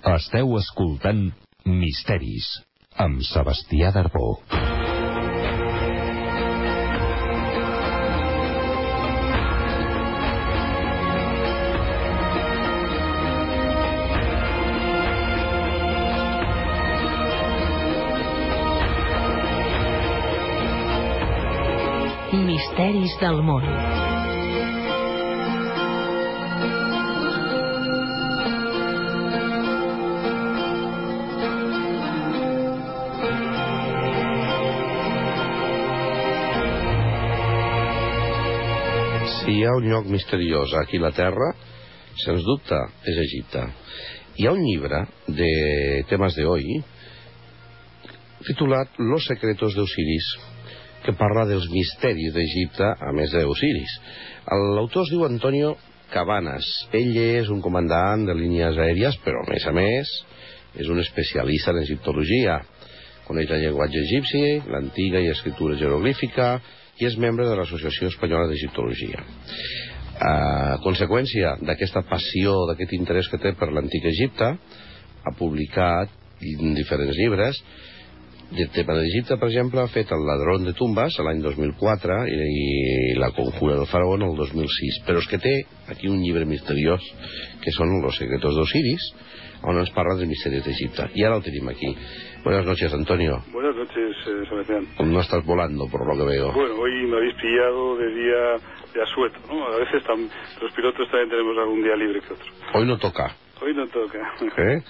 Esteu 0.00 0.54
escoltant 0.56 1.26
Misteris 1.68 2.46
amb 3.04 3.20
Sebastià 3.20 3.90
Darbó. 3.92 4.40
Misteris 22.48 23.18
del 23.20 23.42
món. 23.44 23.68
Hi 39.60 39.66
ha 39.68 39.76
un 39.76 39.90
lloc 39.90 40.06
misteriós 40.08 40.72
aquí 40.80 40.96
a 40.96 41.02
la 41.02 41.10
Terra, 41.12 41.50
sens 42.16 42.46
dubte, 42.46 42.78
és 43.04 43.18
Egipte. 43.26 43.66
Hi 44.40 44.46
ha 44.48 44.54
un 44.56 44.62
llibre 44.64 45.02
de 45.28 45.50
temes 46.08 46.38
de 46.38 46.46
titulat 48.46 48.88
Los 48.96 49.26
secretos 49.26 49.74
de 49.74 49.82
Osiris, 49.82 50.30
que 51.04 51.12
parla 51.12 51.44
dels 51.44 51.68
misteris 51.68 52.32
d'Egipte, 52.32 52.88
a 52.88 53.12
més 53.12 53.36
d'Osiris. 53.36 53.98
L'autor 54.48 55.04
es 55.04 55.12
diu 55.12 55.26
Antonio 55.28 55.76
Cabanas. 56.08 56.64
Ell 56.96 57.12
és 57.20 57.52
un 57.52 57.60
comandant 57.60 58.24
de 58.24 58.34
línies 58.34 58.80
aèries, 58.80 59.20
però 59.20 59.44
a 59.44 59.50
més 59.50 59.66
a 59.68 59.76
més 59.76 60.16
és 60.80 60.88
un 60.88 61.04
especialista 61.04 61.76
en 61.76 61.82
egiptologia. 61.84 62.62
Coneix 63.28 63.52
el 63.52 63.66
llenguatge 63.66 64.06
egipci, 64.08 64.44
l'antiga 64.72 65.20
i 65.20 65.28
escriptura 65.28 65.76
jeroglífica, 65.76 66.54
i 67.00 67.08
és 67.08 67.16
membre 67.20 67.48
de 67.48 67.56
l'Associació 67.56 68.10
Espanyola 68.12 68.48
d'Egiptologia. 68.50 69.24
A 70.20 70.78
conseqüència 70.84 71.54
d'aquesta 71.64 72.04
passió, 72.08 72.66
d'aquest 72.68 72.92
interès 72.96 73.30
que 73.32 73.40
té 73.40 73.54
per 73.56 73.70
l'antic 73.72 74.04
Egipte, 74.10 74.50
ha 75.24 75.32
publicat 75.38 76.12
diferents 76.40 77.16
llibres 77.16 77.60
del 78.50 78.68
tema 78.74 78.96
d'Egipte, 78.98 79.36
per 79.38 79.46
exemple, 79.46 79.80
ha 79.80 79.92
fet 79.92 80.10
El 80.10 80.24
ladrón 80.26 80.64
de 80.66 80.72
tumbas 80.74 81.16
l'any 81.22 81.38
2004 81.44 82.16
i, 82.26 82.38
i 82.62 83.18
La 83.22 83.30
conjura 83.36 83.76
del 83.78 83.86
faraón 83.86 84.24
el 84.26 84.34
2006. 84.36 85.02
Però 85.06 85.22
és 85.22 85.28
que 85.30 85.38
té 85.38 85.54
aquí 85.92 86.10
un 86.10 86.18
llibre 86.24 86.48
misteriós 86.50 87.04
que 87.62 87.72
són 87.76 88.00
Los 88.02 88.18
secretos 88.18 88.58
d'Osiris, 88.58 89.06
on 89.62 89.78
ens 89.78 89.90
parla 89.92 90.14
dels 90.16 90.28
misteris 90.28 90.64
d'Egipte. 90.64 91.10
I 91.14 91.24
ara 91.24 91.36
el 91.36 91.42
tenim 91.42 91.68
aquí. 91.68 91.94
Buenas 92.44 92.64
noches, 92.64 92.92
Antonio. 92.94 93.42
Buenas 93.52 93.76
noches, 93.76 94.16
eh, 94.26 94.44
Sebastián. 94.48 94.86
No 95.04 95.20
estás 95.20 95.44
volando, 95.44 95.86
por 95.90 96.06
lo 96.06 96.16
que 96.16 96.30
veo. 96.30 96.52
Bueno, 96.52 96.74
hoy 96.74 97.06
me 97.06 97.16
habéis 97.16 97.34
pillado 97.34 97.96
de 97.98 98.14
día 98.14 98.42
de 98.94 99.02
asueto, 99.02 99.38
¿no? 99.48 99.66
A 99.66 99.76
veces 99.76 100.02
tam- 100.04 100.28
los 100.62 100.72
pilotos 100.72 101.08
también 101.10 101.28
tenemos 101.30 101.56
algún 101.58 101.82
día 101.82 101.96
libre 101.96 102.20
que 102.20 102.32
otro. 102.32 102.46
Hoy 102.74 102.86
no 102.86 102.98
toca. 102.98 103.36
Hoy 103.62 103.74
no 103.74 103.86
toca. 103.88 104.18
¿eh? 104.56 104.82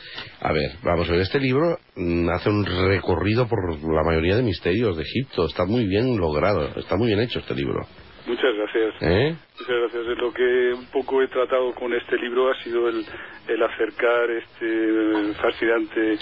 A 0.42 0.52
ver, 0.52 0.70
vamos 0.84 1.08
a 1.08 1.12
ver. 1.12 1.22
Este 1.22 1.40
libro 1.40 1.76
mm, 1.96 2.28
hace 2.28 2.48
un 2.50 2.64
recorrido 2.64 3.48
por 3.48 3.58
la 3.92 4.04
mayoría 4.04 4.36
de 4.36 4.42
misterios 4.44 4.96
de 4.96 5.02
Egipto. 5.02 5.46
Está 5.46 5.64
muy 5.64 5.86
bien 5.86 6.16
logrado. 6.16 6.68
Está 6.76 6.96
muy 6.96 7.08
bien 7.08 7.18
hecho 7.20 7.40
este 7.40 7.54
libro. 7.54 7.80
Muchas 8.26 8.54
gracias. 8.54 8.94
¿Eh? 9.00 9.34
Muchas 9.58 9.76
gracias. 9.92 10.18
Lo 10.18 10.32
que 10.32 10.72
un 10.74 10.86
poco 10.86 11.22
he 11.22 11.28
tratado 11.28 11.74
con 11.74 11.92
este 11.94 12.16
libro 12.16 12.50
ha 12.50 12.62
sido 12.62 12.88
el, 12.88 13.04
el 13.48 13.62
acercar 13.62 14.30
este 14.30 15.34
fascinante, 15.40 16.12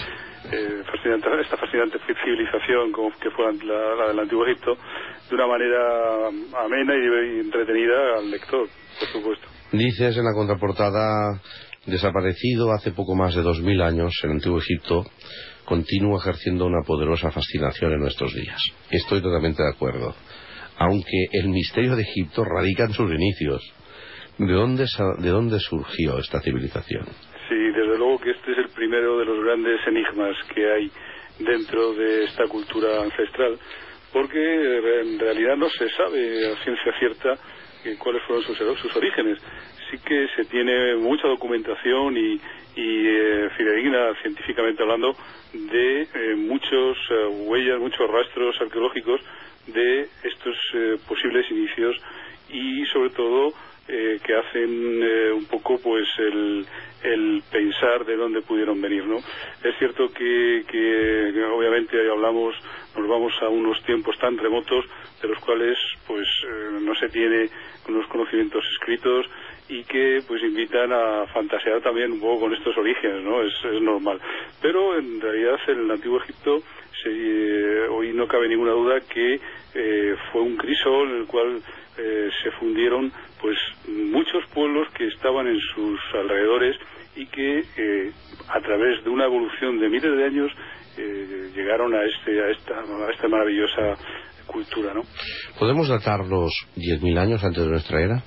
eh, 0.51 0.83
fascinante, 0.91 1.41
esta 1.41 1.57
fascinante 1.57 1.99
civilización 2.23 2.91
como 2.91 3.11
que 3.19 3.29
fue 3.31 3.45
la, 3.63 3.95
la 3.95 4.07
del 4.07 4.19
Antiguo 4.19 4.45
Egipto 4.45 4.77
de 5.29 5.35
una 5.35 5.47
manera 5.47 6.27
amena 6.63 6.93
y, 6.95 7.39
entretenida 7.39 8.17
al 8.17 8.31
lector, 8.31 8.67
por 8.99 9.07
supuesto. 9.09 9.47
Dices 9.71 10.17
en 10.17 10.23
la 10.23 10.33
contraportada, 10.33 11.39
desaparecido 11.85 12.71
hace 12.71 12.91
poco 12.91 13.15
más 13.15 13.35
de 13.35 13.41
dos 13.41 13.61
mil 13.61 13.81
años, 13.81 14.13
el 14.23 14.31
antiguo 14.31 14.59
Egipto 14.59 15.05
continúa 15.65 16.19
ejerciendo 16.19 16.65
una 16.65 16.81
poderosa 16.83 17.29
fascinación 17.29 17.93
en 17.93 17.99
nuestros 17.99 18.33
días. 18.33 18.59
Estoy 18.89 19.21
totalmente 19.21 19.61
de 19.61 19.69
acuerdo. 19.69 20.15
Aunque 20.79 21.27
el 21.33 21.49
misterio 21.49 21.95
de 21.95 22.03
Egipto 22.03 22.43
radica 22.43 22.85
en 22.85 22.93
sus 22.93 23.11
inicios. 23.11 23.61
¿De 24.37 24.53
dónde, 24.53 24.85
de 25.17 25.29
dónde 25.29 25.59
surgió 25.59 26.17
esta 26.17 26.39
civilización? 26.39 27.05
Sí, 27.49 27.55
desde 27.55 27.97
luego 27.97 28.19
que 28.19 28.31
este 28.31 28.53
es 28.53 28.57
el 28.59 28.69
primero 28.69 29.19
de 29.19 29.25
los 29.25 29.43
grandes 29.43 29.85
enigmas 29.85 30.35
que 30.55 30.71
hay 30.71 30.89
dentro 31.39 31.93
de 31.93 32.23
esta 32.23 32.47
cultura 32.47 33.01
ancestral, 33.01 33.59
porque 34.13 34.39
eh, 34.39 35.01
en 35.01 35.19
realidad 35.19 35.57
no 35.57 35.69
se 35.69 35.89
sabe 35.89 36.53
a 36.53 36.63
ciencia 36.63 36.93
cierta 36.99 37.37
eh, 37.83 37.95
cuáles 37.97 38.21
fueron 38.23 38.43
sus, 38.45 38.57
sus 38.57 38.95
orígenes. 38.95 39.39
Sí 39.91 39.97
que 40.05 40.27
se 40.35 40.45
tiene 40.45 40.95
mucha 40.95 41.27
documentación 41.27 42.15
y, 42.17 42.39
y 42.75 43.07
eh, 43.07 43.49
fidedigna 43.57 44.13
científicamente 44.21 44.83
hablando 44.83 45.15
de 45.53 46.01
eh, 46.03 46.35
muchos 46.35 46.97
huellas, 47.47 47.79
muchos 47.79 48.09
rastros 48.09 48.55
arqueológicos 48.61 49.21
de 49.67 50.07
estos 50.23 50.57
eh, 50.73 50.97
posibles 51.07 51.49
inicios 51.51 51.95
y 52.49 52.85
sobre 52.85 53.09
todo 53.11 53.53
eh, 53.87 54.19
que 54.23 54.35
hacen 54.35 55.01
eh, 55.01 55.31
un 55.31 55.45
poco 55.45 55.79
pues 55.79 56.07
el, 56.17 56.65
pensar 57.51 58.05
de 58.05 58.17
dónde 58.17 58.41
pudieron 58.41 58.81
venir 58.81 59.05
no 59.05 59.17
es 59.17 59.77
cierto 59.77 60.11
que, 60.11 60.63
que, 60.67 61.43
obviamente 61.45 61.97
hablamos 62.09 62.55
nos 62.95 63.07
vamos 63.07 63.33
a 63.41 63.47
unos 63.47 63.81
tiempos 63.83 64.17
tan 64.19 64.37
remotos 64.37 64.85
de 65.21 65.27
los 65.29 65.39
cuales 65.39 65.77
pues 66.05 66.27
no 66.81 66.93
se 66.95 67.07
tiene 67.09 67.49
unos 67.87 68.05
conocimientos 68.07 68.65
escritos 68.73 69.25
y 69.69 69.83
que 69.83 70.21
pues 70.27 70.41
invitan 70.41 70.91
a 70.91 71.27
fantasear 71.27 71.79
también 71.81 72.11
un 72.11 72.19
poco 72.19 72.41
con 72.41 72.53
estos 72.53 72.75
orígenes 72.75 73.23
no 73.23 73.43
es, 73.43 73.53
normal. 73.81 74.19
Pero 74.61 74.97
en 74.97 75.21
realidad 75.21 75.57
en 75.67 75.79
el 75.81 75.91
antiguo 75.91 76.19
Egipto 76.19 76.63
se, 77.03 77.09
eh, 77.09 77.87
hoy 77.87 78.11
no 78.13 78.27
cabe 78.27 78.49
ninguna 78.49 78.71
duda 78.71 78.99
que 79.01 79.39
eh, 79.75 80.15
fue 80.31 80.41
un 80.41 80.57
crisol 80.57 81.09
en 81.11 81.17
el 81.17 81.27
cual 81.27 81.61
eh, 81.97 82.29
se 82.43 82.51
fundieron 82.51 83.11
pues 83.39 83.57
muchos 83.87 84.43
pueblos 84.51 84.87
que 84.97 85.07
estaban 85.07 85.47
en 85.47 85.59
sus 85.59 85.99
alrededores 86.15 86.75
y 87.15 87.27
que 87.27 87.59
eh, 87.59 88.11
a 88.47 88.59
través 88.61 89.03
de 89.03 89.09
una 89.11 89.25
evolución 89.25 89.79
de 89.79 89.89
miles 89.89 90.17
de 90.17 90.25
años 90.25 90.51
llegaron 91.55 91.93
a 91.95 92.03
este 92.03 92.41
a 92.41 92.49
esta 92.49 93.27
maravillosa 93.29 93.95
cultura 94.45 94.93
no 94.93 95.03
¿Podemos 95.57 95.87
datar 95.87 96.25
los 96.25 96.51
10.000 96.75 97.17
años 97.17 97.43
antes 97.43 97.63
de 97.63 97.69
nuestra 97.69 98.01
era? 98.01 98.23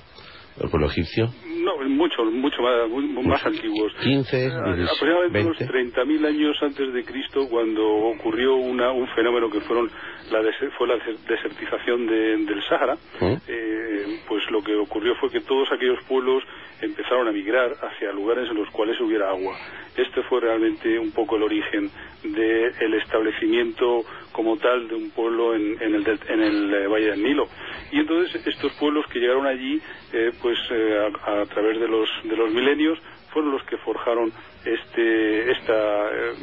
¿El 0.59 0.69
pueblo 0.69 0.87
egipcio? 0.87 1.33
No 1.63 1.77
mucho 1.89 2.23
mucho 2.25 2.61
más 2.61 3.45
antiguos 3.45 3.93
15, 4.01 4.45
Eh, 4.47 4.51
aproximadamente 4.51 5.41
unos 5.41 5.57
20. 5.59 6.01
30.000 6.03 6.25
años 6.25 6.57
antes 6.61 6.93
de 6.93 7.03
Cristo 7.03 7.47
cuando 7.49 7.85
ocurrió 7.87 8.55
una, 8.55 8.91
un 8.91 9.07
fenómeno 9.09 9.49
que 9.49 9.61
fueron 9.61 9.89
la 10.31 10.41
des- 10.41 10.55
fue 10.77 10.87
la 10.87 10.95
des- 10.97 11.25
desertización 11.27 12.05
de- 12.07 12.37
del 12.45 12.61
Sáhara 12.63 12.97
¿Eh? 13.21 13.37
eh, 13.47 14.19
pues 14.27 14.49
lo 14.51 14.61
que 14.63 14.75
ocurrió 14.75 15.15
fue 15.15 15.29
que 15.29 15.41
todos 15.41 15.71
aquellos 15.71 15.99
pueblos 16.07 16.43
empezaron 16.81 17.27
a 17.27 17.31
migrar 17.31 17.71
hacia 17.81 18.11
lugares 18.11 18.49
en 18.49 18.57
los 18.57 18.69
cuales 18.71 18.99
hubiera 18.99 19.29
agua. 19.29 19.55
Este 19.95 20.21
fue 20.23 20.41
realmente 20.41 20.97
un 20.99 21.11
poco 21.11 21.37
el 21.37 21.43
origen 21.43 21.89
del 22.23 22.93
establecimiento 22.95 24.03
como 24.31 24.57
tal 24.57 24.87
de 24.87 24.95
un 24.95 25.11
pueblo 25.11 25.53
en, 25.55 25.77
en 25.81 25.95
el, 25.95 26.19
en 26.27 26.41
el, 26.41 26.73
eh, 26.73 26.87
Valle 26.87 27.11
del 27.11 27.23
Nilo. 27.23 27.47
Y 27.91 27.99
entonces 27.99 28.45
estos 28.47 28.73
pueblos 28.73 29.05
que 29.07 29.19
llegaron 29.19 29.45
allí, 29.45 29.79
eh, 30.11 30.31
pues 30.41 30.57
eh, 30.71 31.07
a, 31.25 31.41
a 31.41 31.45
través 31.53 31.79
de 31.79 31.87
los, 31.87 32.09
de 32.23 32.35
los 32.35 32.51
milenios, 32.51 32.99
fueron 33.31 33.51
los 33.51 33.63
que 33.63 33.77
forjaron 33.77 34.31
este, 34.63 35.51
esta, 35.51 36.09
eh, 36.11 36.33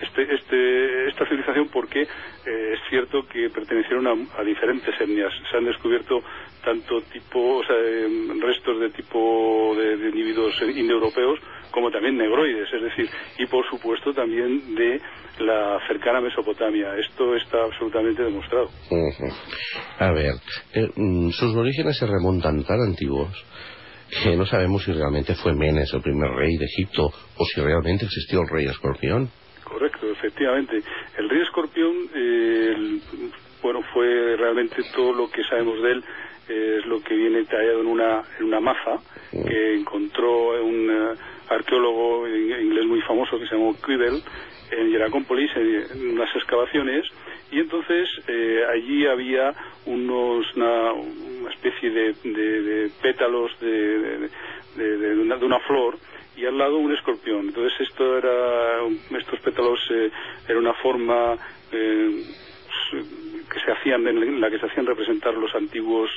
este, 0.00 0.34
este- 0.34 1.08
esta 1.08 1.24
civilización 1.26 1.68
porque 1.68 2.02
eh, 2.02 2.72
es 2.74 2.80
cierto 2.88 3.26
que 3.28 3.50
pertenecieron 3.50 4.06
a, 4.06 4.40
a 4.40 4.42
diferentes 4.42 4.98
etnias. 5.00 5.32
Se 5.50 5.56
han 5.58 5.64
descubierto 5.66 6.22
tanto 6.64 7.02
tipo, 7.12 7.58
o 7.58 7.64
sea, 7.64 7.76
em, 7.76 8.40
restos 8.40 8.80
de 8.80 8.90
tipo 8.90 9.74
de, 9.76 9.96
de 9.98 10.08
individuos 10.08 10.54
indoeuropeos 10.74 11.38
como 11.70 11.90
también 11.90 12.16
negroides, 12.16 12.72
es 12.72 12.82
decir, 12.82 13.08
y 13.38 13.46
por 13.46 13.68
supuesto 13.68 14.14
también 14.14 14.74
de 14.76 15.00
la 15.40 15.78
cercana 15.88 16.20
Mesopotamia. 16.20 16.96
Esto 16.96 17.34
está 17.34 17.64
absolutamente 17.64 18.22
demostrado. 18.22 18.70
A 19.98 20.12
ver, 20.12 20.34
eh, 20.74 20.88
mm, 20.94 21.30
sus 21.30 21.54
orígenes 21.56 21.98
se 21.98 22.06
remontan 22.06 22.62
tan 22.64 22.80
antiguos 22.80 23.44
que 24.22 24.36
no 24.36 24.46
sabemos 24.46 24.84
si 24.84 24.92
realmente 24.92 25.34
fue 25.34 25.54
Menes 25.54 25.92
el 25.92 26.02
primer 26.02 26.30
rey 26.30 26.56
de 26.56 26.64
Egipto 26.66 27.06
o 27.06 27.44
si 27.46 27.60
realmente 27.60 28.04
existió 28.04 28.40
el 28.42 28.48
rey 28.48 28.66
escorpión. 28.66 29.30
Correcto, 29.64 30.10
efectivamente. 30.10 30.82
El 31.18 31.28
rey 31.30 31.40
escorpión, 31.42 31.92
eh, 32.14 32.72
el- 32.76 33.00
bueno, 33.62 33.80
fue 33.94 34.36
realmente 34.36 34.76
todo 34.94 35.12
lo 35.14 35.30
que 35.30 35.42
sabemos 35.44 35.82
de 35.82 35.92
él 35.92 36.04
eh, 36.48 36.76
es 36.80 36.86
lo 36.86 37.00
que 37.00 37.14
viene 37.14 37.44
tallado 37.46 37.80
en 37.80 37.86
una, 37.86 38.22
en 38.38 38.44
una 38.44 38.60
maza 38.60 39.00
que 39.48 39.74
encontró 39.76 40.62
un 40.62 40.90
eh, 40.90 41.14
arqueólogo 41.48 42.28
inglés 42.28 42.84
muy 42.86 43.00
famoso 43.02 43.38
que 43.38 43.46
se 43.46 43.54
llamó 43.56 43.74
Quibble 43.80 44.20
en 44.70 44.90
Hieracómpolis 44.90 45.50
en, 45.56 46.10
unas 46.10 46.34
excavaciones 46.34 47.04
y 47.50 47.60
entonces 47.60 48.08
eh, 48.26 48.62
allí 48.72 49.06
había 49.06 49.54
unos 49.86 50.46
una, 50.56 50.92
especie 51.50 51.90
de, 51.90 52.90
pétalos 53.02 53.52
de, 53.60 54.28
de, 54.76 55.44
una, 55.44 55.60
flor 55.60 55.98
y 56.36 56.46
al 56.46 56.58
lado 56.58 56.78
un 56.78 56.92
escorpión. 56.92 57.48
Entonces 57.48 57.80
esto 57.80 58.18
era 58.18 58.80
estos 59.18 59.38
pétalos 59.40 59.78
eh, 59.90 60.10
era 60.48 60.58
una 60.58 60.74
forma 60.74 61.36
eh, 61.70 62.24
que 63.50 63.60
se 63.60 63.72
hacían 63.72 64.06
en 64.06 64.40
la 64.40 64.50
que 64.50 64.58
se 64.58 64.66
hacían 64.66 64.86
representar 64.86 65.34
los 65.34 65.54
antiguos 65.54 66.10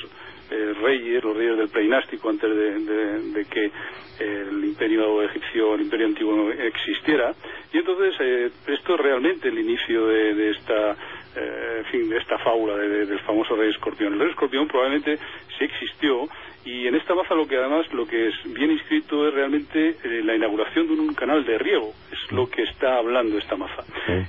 eh, 0.50 0.74
reyes, 0.80 1.22
los 1.22 1.36
reyes 1.36 1.58
del 1.58 1.68
preinástico 1.68 2.30
antes 2.30 2.50
de, 2.54 3.44
que 3.50 3.70
el 4.18 4.64
imperio 4.64 5.22
egipcio, 5.22 5.74
el 5.74 5.82
imperio 5.82 6.06
antiguo 6.06 6.50
existiera. 6.50 7.34
Y 7.72 7.78
entonces 7.78 8.14
eh, 8.20 8.50
esto 8.66 8.94
es 8.94 9.00
realmente 9.00 9.48
el 9.48 9.58
inicio 9.58 10.06
de, 10.06 10.50
esta 10.50 10.96
eh, 11.36 11.82
fin, 11.90 12.08
de 12.08 12.16
esta 12.16 12.38
fábula 12.38 12.76
del 12.76 13.20
famoso 13.20 13.56
rey 13.56 13.70
escorpión. 13.70 14.14
El 14.14 14.20
rey 14.20 14.30
escorpión 14.30 14.66
probablemente 14.66 15.18
sí 15.58 15.64
existió 15.64 16.28
y 16.68 16.86
en 16.86 16.94
esta 16.96 17.14
baza 17.14 17.34
lo 17.34 17.48
que 17.48 17.56
además 17.56 17.90
lo 17.94 18.06
que 18.06 18.28
es 18.28 18.34
bien 18.52 18.70
inscrito 18.70 19.26
es 19.26 19.32
realmente 19.32 19.96
eh, 20.04 20.20
la 20.22 20.36
inauguración 20.36 20.86
de 20.86 20.92
un 20.92 21.14
canal 21.14 21.42
de 21.46 21.56
riego, 21.56 21.94
es 22.12 22.30
lo 22.30 22.50
que 22.50 22.62
está 22.62 22.98
hablando 22.98 23.38
esta 23.38 23.56
maza. 23.56 23.84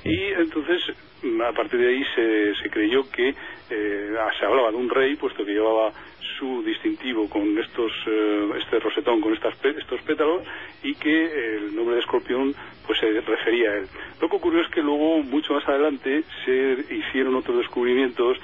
Y 0.05 0.23
entonces 0.39 0.81
mm, 1.21 1.41
a 1.41 1.51
partir 1.51 1.81
de 1.81 1.89
ahí 1.89 2.03
se, 2.15 2.55
se 2.55 2.69
creyó 2.69 3.03
que 3.11 3.35
eh, 3.69 4.15
se 4.39 4.45
hablaba 4.45 4.71
de 4.71 4.77
un 4.77 4.89
rey, 4.89 5.17
puesto 5.17 5.43
que 5.43 5.51
llevaba 5.51 5.91
su 6.37 6.63
distintivo 6.63 7.29
con 7.29 7.57
estos, 7.57 7.91
eh, 8.07 8.49
este 8.57 8.79
rosetón, 8.79 9.19
con 9.19 9.33
estas, 9.33 9.53
estos 9.65 10.01
pétalos, 10.03 10.41
y 10.81 10.95
que 10.95 11.55
el 11.57 11.75
nombre 11.75 11.95
de 11.95 12.01
escorpión 12.01 12.55
pues 12.87 12.99
se 12.99 13.19
refería 13.19 13.71
a 13.71 13.77
él. 13.79 13.87
Lo 14.21 14.29
que 14.29 14.37
ocurrió 14.37 14.61
es 14.61 14.69
que 14.69 14.81
luego, 14.81 15.21
mucho 15.23 15.53
más 15.53 15.67
adelante, 15.67 16.23
se 16.45 16.77
hicieron 16.89 17.35
otros 17.35 17.57
descubrimientos 17.57 18.37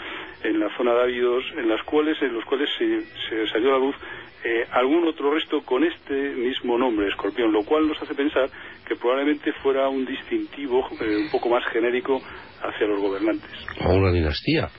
en 0.48 0.60
la 0.60 0.76
zona 0.78 0.94
de 0.94 1.04
Ávidos, 1.04 1.44
en 1.58 1.70
las 1.70 1.82
cuales, 1.84 2.22
en 2.22 2.34
los 2.34 2.46
cuales 2.46 2.70
se, 2.78 3.48
salió 3.48 3.70
a 3.70 3.72
la 3.74 3.86
luz 3.86 3.96
eh, 4.44 4.66
algún 4.72 5.08
otro 5.08 5.34
resto 5.34 5.62
con 5.62 5.84
este 5.84 6.14
mismo 6.14 6.78
nombre, 6.78 7.08
escorpión, 7.08 7.52
lo 7.52 7.64
cual 7.64 7.88
nos 7.88 8.02
hace 8.02 8.14
pensar 8.14 8.50
que 8.88 8.96
probablemente 8.96 9.52
fuera 9.64 9.90
un 9.90 10.06
distintivo 10.06 10.88
eh, 11.02 11.18
un 11.18 11.32
poco 11.32 11.50
más 11.50 11.64
genérico 11.72 12.22
hacia 12.62 12.88
los 12.88 13.02
gobernantes. 13.02 13.52
O 13.84 13.96
una 13.96 14.12
dinastía. 14.12 14.70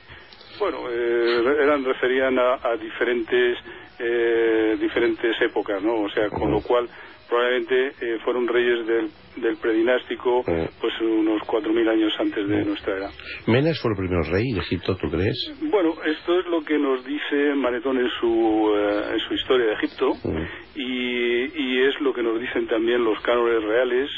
Bueno, 0.59 0.89
eh, 0.91 1.63
eran 1.63 1.85
referían 1.85 2.39
a, 2.39 2.55
a 2.63 2.77
diferentes 2.77 3.59
diferentes 4.79 5.35
épocas, 5.41 5.83
¿no? 5.83 6.03
O 6.03 6.11
sea, 6.11 6.29
con 6.29 6.51
lo 6.51 6.61
cual 6.61 6.87
probablemente 7.29 7.89
eh, 8.01 8.19
fueron 8.25 8.49
reyes 8.49 8.87
del, 8.87 9.11
del 9.37 9.57
predinástico 9.57 10.43
mm. 10.47 10.81
pues 10.81 10.93
unos 11.01 11.43
4.000 11.43 11.89
años 11.89 12.13
antes 12.19 12.49
de 12.49 12.65
nuestra 12.65 12.97
era. 12.97 13.11
¿Menes 13.47 13.81
fue 13.81 13.93
el 13.93 13.97
primer 13.97 14.25
rey 14.31 14.53
de 14.53 14.61
Egipto, 14.61 14.97
tú 14.97 15.11
crees? 15.11 15.53
Bueno, 15.61 15.95
esto 16.05 16.41
es 16.41 16.47
lo 16.47 16.63
que 16.63 16.79
nos 16.79 17.05
dice 17.05 17.55
Manetón 17.55 17.99
en 17.99 18.09
su, 18.21 18.73
eh, 18.77 19.13
en 19.13 19.19
su 19.21 19.35
historia 19.35 19.67
de 19.67 19.73
Egipto 19.75 20.13
y, 20.75 21.63
y, 21.63 21.87
es 21.87 22.01
lo 22.01 22.13
que 22.13 22.23
nos 22.23 22.41
dicen 22.41 22.67
también 22.67 23.05
los 23.05 23.21
cánones 23.21 23.63
reales 23.63 24.11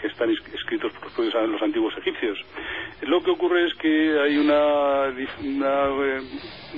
que 0.00 0.06
están 0.06 0.30
escritos 0.30 0.92
por 0.92 1.24
los, 1.24 1.34
los 1.48 1.62
antiguos 1.62 1.94
egipcios. 1.98 2.38
Lo 3.02 3.22
que 3.22 3.30
ocurre 3.30 3.66
es 3.66 3.74
que 3.74 4.18
hay 4.20 4.36
una, 4.36 5.06
una, 5.42 5.84
eh, 6.04 6.20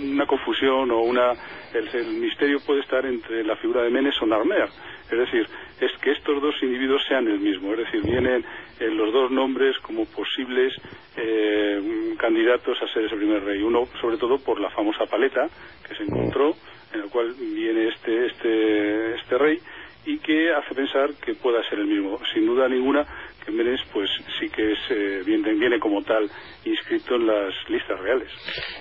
una 0.02 0.26
confusión 0.26 0.90
o 0.90 1.00
una 1.00 1.32
el, 1.74 2.06
misterio 2.20 2.58
puede 2.66 2.80
estar 2.80 3.04
entre 3.06 3.44
la 3.44 3.56
figura 3.56 3.82
de 3.82 3.90
Menes 3.90 4.14
o 4.22 4.26
Narmer. 4.26 4.68
Es 5.12 5.18
decir, 5.18 5.46
es 5.80 5.92
que 6.00 6.12
estos 6.12 6.40
dos 6.40 6.54
individuos 6.62 7.02
sean 7.06 7.26
el 7.28 7.38
mismo. 7.38 7.72
Es 7.72 7.80
decir, 7.80 8.02
vienen 8.02 8.44
eh, 8.80 8.88
los 8.90 9.12
dos 9.12 9.30
nombres 9.30 9.78
como 9.78 10.06
posibles 10.06 10.74
eh, 11.16 12.14
candidatos 12.18 12.78
a 12.82 12.92
ser 12.92 13.04
ese 13.04 13.16
primer 13.16 13.44
rey. 13.44 13.62
Uno, 13.62 13.86
sobre 14.00 14.16
todo, 14.16 14.38
por 14.38 14.60
la 14.60 14.70
famosa 14.70 15.06
paleta 15.06 15.48
que 15.86 15.94
se 15.94 16.04
encontró, 16.04 16.54
en 16.92 17.00
la 17.00 17.06
cual 17.08 17.34
viene 17.38 17.88
este, 17.88 18.26
este, 18.26 19.14
este 19.14 19.38
rey 19.38 19.58
y 20.04 20.18
que 20.18 20.52
hace 20.52 20.74
pensar 20.74 21.10
que 21.24 21.34
pueda 21.34 21.62
ser 21.68 21.78
el 21.78 21.86
mismo. 21.86 22.18
Sin 22.32 22.46
duda 22.46 22.68
ninguna, 22.68 23.06
que 23.44 23.52
Menes 23.52 23.80
pues 23.92 24.10
sí 24.38 24.48
que 24.48 24.72
es, 24.72 24.78
eh, 24.90 25.22
viene, 25.24 25.54
viene, 25.54 25.78
como 25.78 26.02
tal 26.02 26.28
inscrito 26.64 27.16
en 27.16 27.26
las 27.26 27.54
listas 27.68 28.00
reales. 28.00 28.28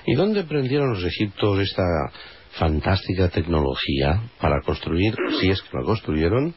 ¿Y 0.05 0.15
dónde 0.15 0.43
prendieron 0.43 0.89
los 0.89 1.03
egipcios 1.03 1.59
esta 1.59 1.83
fantástica 2.57 3.29
tecnología 3.29 4.21
para 4.39 4.61
construir, 4.61 5.15
si 5.39 5.49
es 5.49 5.61
que 5.61 5.77
la 5.77 5.83
construyeron, 5.83 6.53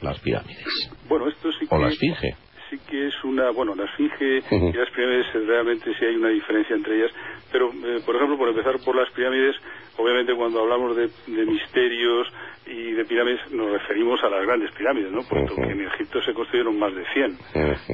las 0.00 0.18
pirámides. 0.20 0.90
Bueno, 1.08 1.28
esto 1.28 1.50
sí 1.52 1.66
que... 1.66 1.74
O 1.74 1.78
la 1.78 1.88
esfinge. 1.88 2.36
Sí 2.70 2.78
que 2.88 3.08
es 3.08 3.14
una... 3.24 3.50
Bueno, 3.50 3.74
la 3.74 3.84
esfinge 3.84 4.38
y 4.50 4.72
las 4.72 4.90
pirámides 4.90 5.26
realmente 5.46 5.90
sí 5.98 6.04
hay 6.04 6.16
una 6.16 6.28
diferencia 6.28 6.76
entre 6.76 6.96
ellas, 6.96 7.12
pero, 7.52 7.70
eh, 7.70 8.00
por 8.04 8.16
ejemplo, 8.16 8.36
por 8.36 8.48
empezar 8.48 8.74
por 8.84 8.96
las 8.96 9.10
pirámides, 9.12 9.56
obviamente 9.96 10.34
cuando 10.34 10.60
hablamos 10.60 10.96
de, 10.96 11.08
misterios 11.46 12.26
y 12.66 12.92
de 12.92 13.04
pirámides 13.04 13.40
nos 13.52 13.70
referimos 13.70 14.22
a 14.24 14.28
las 14.28 14.44
grandes 14.44 14.72
pirámides, 14.72 15.12
¿no? 15.12 15.20
Puesto 15.22 15.54
que 15.54 15.70
en 15.70 15.86
Egipto 15.86 16.22
se 16.22 16.32
construyeron 16.32 16.78
más 16.78 16.94
de 16.94 17.04
100. 17.12 17.38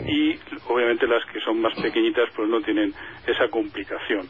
Y 0.09 0.39
obviamente 0.69 1.07
las 1.07 1.25
que 1.27 1.41
son 1.41 1.61
más 1.61 1.75
pequeñitas 1.81 2.31
pues 2.35 2.49
no 2.49 2.61
tienen 2.63 2.93
esa 3.27 3.49
complicación 3.49 4.29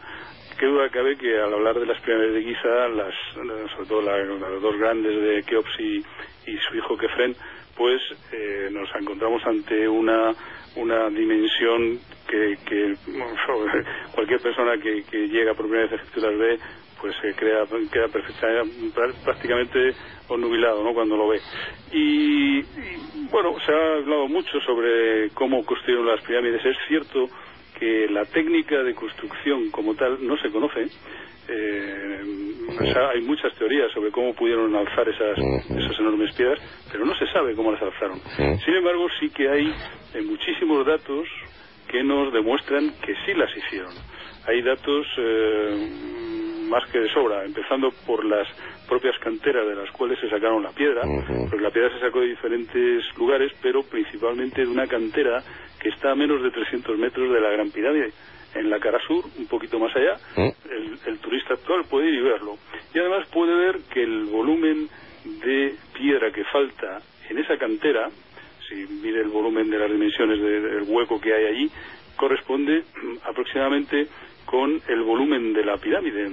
qué 0.61 0.67
duda 0.67 0.91
cabe 0.91 1.17
que 1.17 1.39
al 1.41 1.55
hablar 1.55 1.81
de 1.81 1.87
las 1.87 1.99
pirámides 2.03 2.35
de 2.35 2.43
Giza, 2.43 2.89
las, 2.89 3.15
sobre 3.73 3.89
todo 3.89 4.03
las 4.03 4.61
dos 4.61 4.77
grandes 4.77 5.23
de 5.23 5.43
Keops 5.43 5.81
y, 5.81 6.05
su 6.69 6.77
hijo 6.77 6.99
Kefren, 6.99 7.35
pues 7.75 8.03
eh, 8.31 8.69
nos 8.71 8.87
encontramos 8.95 9.43
ante 9.47 9.89
una, 9.89 10.35
una 10.77 11.09
dimensión 11.09 11.99
que, 12.29 12.59
cualquier 14.15 14.41
persona 14.41 14.77
que, 14.77 15.03
llega 15.29 15.55
por 15.55 15.65
primera 15.65 15.85
vez 15.85 15.93
a 15.93 16.03
Egipto 16.03 16.21
las 16.21 16.39
ve, 16.39 16.59
pues 17.01 17.17
se 17.23 17.35
crea, 17.35 17.65
queda 17.91 18.09
prácticamente 19.25 19.95
onubilado 20.29 20.85
¿no? 20.85 20.93
cuando 20.93 21.17
lo 21.17 21.29
ve. 21.29 21.41
Y, 21.91 22.59
y, 22.59 22.65
bueno, 23.31 23.55
se 23.65 23.73
ha 23.73 23.95
hablado 23.95 24.29
mucho 24.29 24.61
sobre 24.61 25.31
cómo 25.31 25.65
construyeron 25.65 26.07
las 26.07 26.21
pirámides. 26.23 26.63
Es 26.67 26.77
cierto 26.87 27.31
que 27.81 28.07
la 28.11 28.27
técnica 28.27 28.83
de 28.83 28.95
construcción 28.95 29.71
como 29.71 29.95
tal 29.95 30.19
no 30.25 30.37
se 30.37 30.51
conoce. 30.51 30.87
Eh, 31.49 32.21
hay 33.13 33.23
muchas 33.23 33.53
teorías 33.57 33.91
sobre 33.93 34.13
cómo 34.13 34.35
pudieron 34.35 34.77
alzar 34.77 35.09
esas, 35.09 35.37
esas 35.39 35.99
enormes 35.99 36.33
piedras, 36.37 36.61
pero 36.93 37.05
no 37.05 37.15
se 37.17 37.27
sabe 37.33 37.57
cómo 37.57 37.73
las 37.73 37.83
alzaron. 37.83 38.21
Sin 38.37 38.75
embargo, 38.75 39.09
sí 39.19 39.31
que 39.31 39.49
hay 39.49 39.67
eh, 40.15 40.23
muchísimos 40.23 40.87
datos 40.87 41.27
que 41.89 42.05
nos 42.05 42.33
demuestran 42.33 42.93
que 43.05 43.15
sí 43.27 43.35
las 43.35 43.51
hicieron. 43.57 43.93
Hay 44.47 44.63
datos 44.63 45.07
eh, 45.19 45.89
más 46.69 46.89
que 46.93 47.01
de 47.01 47.09
sobra, 47.09 47.45
empezando 47.45 47.91
por 48.07 48.25
las 48.25 48.47
propias 48.87 49.19
canteras 49.19 49.67
de 49.67 49.75
las 49.75 49.91
cuales 49.91 50.19
se 50.21 50.29
sacaron 50.29 50.63
la 50.63 50.71
piedra, 50.71 51.03
porque 51.49 51.63
la 51.65 51.71
piedra 51.71 51.91
se 51.95 52.01
sacó 52.01 52.21
de 52.21 52.29
diferentes 52.29 53.05
lugares, 53.17 53.53
pero 53.61 53.83
principalmente 53.83 54.63
de 54.63 54.69
una 54.69 54.87
cantera 54.87 55.43
que 55.81 55.89
está 55.89 56.13
a 56.13 56.15
menos 56.15 56.43
de 56.43 56.51
300 56.51 56.99
metros 56.99 57.33
de 57.33 57.41
la 57.41 57.51
Gran 57.51 57.71
Pirámide. 57.71 58.13
En 58.55 58.69
la 58.69 58.81
cara 58.81 58.99
sur, 59.07 59.25
un 59.39 59.47
poquito 59.47 59.79
más 59.79 59.95
allá, 59.95 60.17
mm. 60.37 61.09
el, 61.09 61.19
turista 61.21 61.55
actual 61.55 61.85
puede 61.89 62.09
ir 62.09 62.15
y 62.15 62.23
verlo. 62.23 62.57
Y 62.93 62.99
además 62.99 63.29
puede 63.33 63.55
ver 63.55 63.79
que 63.93 64.03
el 64.03 64.25
volumen 64.25 64.89
de 65.25 65.75
piedra 65.95 66.33
que 66.33 66.43
falta 66.45 67.01
en 67.29 67.39
esa 67.39 67.57
cantera, 67.59 68.09
si 68.69 68.75
mide 68.75 69.21
el 69.21 69.29
volumen 69.29 69.71
de 69.71 69.79
las 69.79 69.89
dimensiones 69.89 70.41
del 70.41 70.83
hueco 70.83 71.21
que 71.21 71.33
hay 71.33 71.47
allí, 71.47 71.71
corresponde 72.17 72.83
aproximadamente 73.25 74.09
con 74.47 74.83
el 74.89 75.03
volumen 75.03 75.53
de 75.53 75.65
la 75.65 75.77
pirámide. 75.77 76.29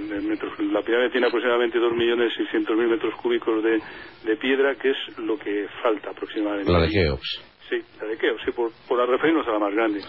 La 0.72 0.82
pirámide 0.82 1.10
tiene 1.10 1.28
aproximadamente 1.28 1.78
2.600.000 1.78 2.88
metros 2.88 3.14
cúbicos 3.14 3.62
de, 3.62 3.80
de, 4.24 4.36
piedra, 4.36 4.74
que 4.74 4.90
es 4.90 5.18
lo 5.18 5.38
que 5.38 5.68
falta 5.80 6.10
aproximadamente. 6.10 6.72
La 6.72 6.80
de. 6.80 7.16
Sí, 7.68 7.76
la 8.00 8.08
de 8.08 8.16
Keops, 8.16 8.42
sí, 8.44 8.50
por, 8.52 8.70
por 8.88 9.06
referirnos 9.06 9.46
a 9.46 9.52
la 9.52 9.58
más 9.58 9.74
grande. 9.74 10.00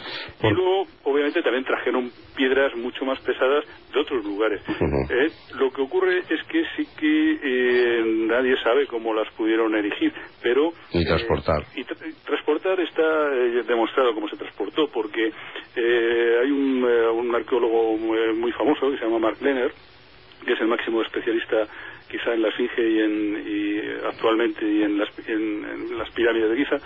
Y 0.42 0.50
luego, 0.50 0.86
obviamente, 1.04 1.42
también 1.42 1.66
trajeron 1.66 2.10
piedras 2.36 2.74
mucho 2.76 3.04
más 3.04 3.20
pesadas 3.20 3.66
de 3.94 4.00
otros 4.00 4.24
lugares. 4.24 4.62
Eh, 5.10 5.32
lo 5.56 5.72
que 5.72 5.82
ocurre 5.82 6.20
es 6.20 6.44
que 6.48 6.64
sí 6.76 6.88
que 6.98 7.40
eh, 7.42 8.04
nadie 8.28 8.56
sabe 8.64 8.86
cómo 8.88 9.14
las 9.14 9.28
pudieron 9.34 9.76
erigir, 9.76 10.14
pero... 10.42 10.72
Y 10.92 11.04
transportar. 11.04 11.64
Eh, 11.76 11.82
y, 11.82 11.84
transportar 12.26 12.80
está 12.80 13.30
demostrado 13.68 14.14
cómo 14.14 14.30
se 14.30 14.38
transportó, 14.38 14.88
porque 14.88 15.32
hay 15.76 16.52
un, 16.52 16.84
un 16.84 17.36
arqueólogo 17.36 17.98
muy, 17.98 18.34
muy, 18.36 18.52
famoso 18.52 18.92
que 18.92 18.98
se 18.98 19.06
llama 19.06 19.20
Mark 19.20 19.38
Lenner, 19.42 19.72
que 20.50 20.54
es 20.56 20.62
el 20.62 20.68
máximo 20.68 21.04
especialista 21.04 21.68
quizá 22.10 22.34
en 22.34 22.42
la 22.42 22.50
Esfinge 22.50 22.82
y, 22.82 23.00
en, 23.02 23.44
y 23.46 23.80
actualmente 24.04 24.66
y 24.66 24.82
en 24.82 24.98
las, 24.98 25.10
en, 25.30 25.62
pirámides 26.16 26.50
de 26.50 26.58
Giza, 26.58 26.78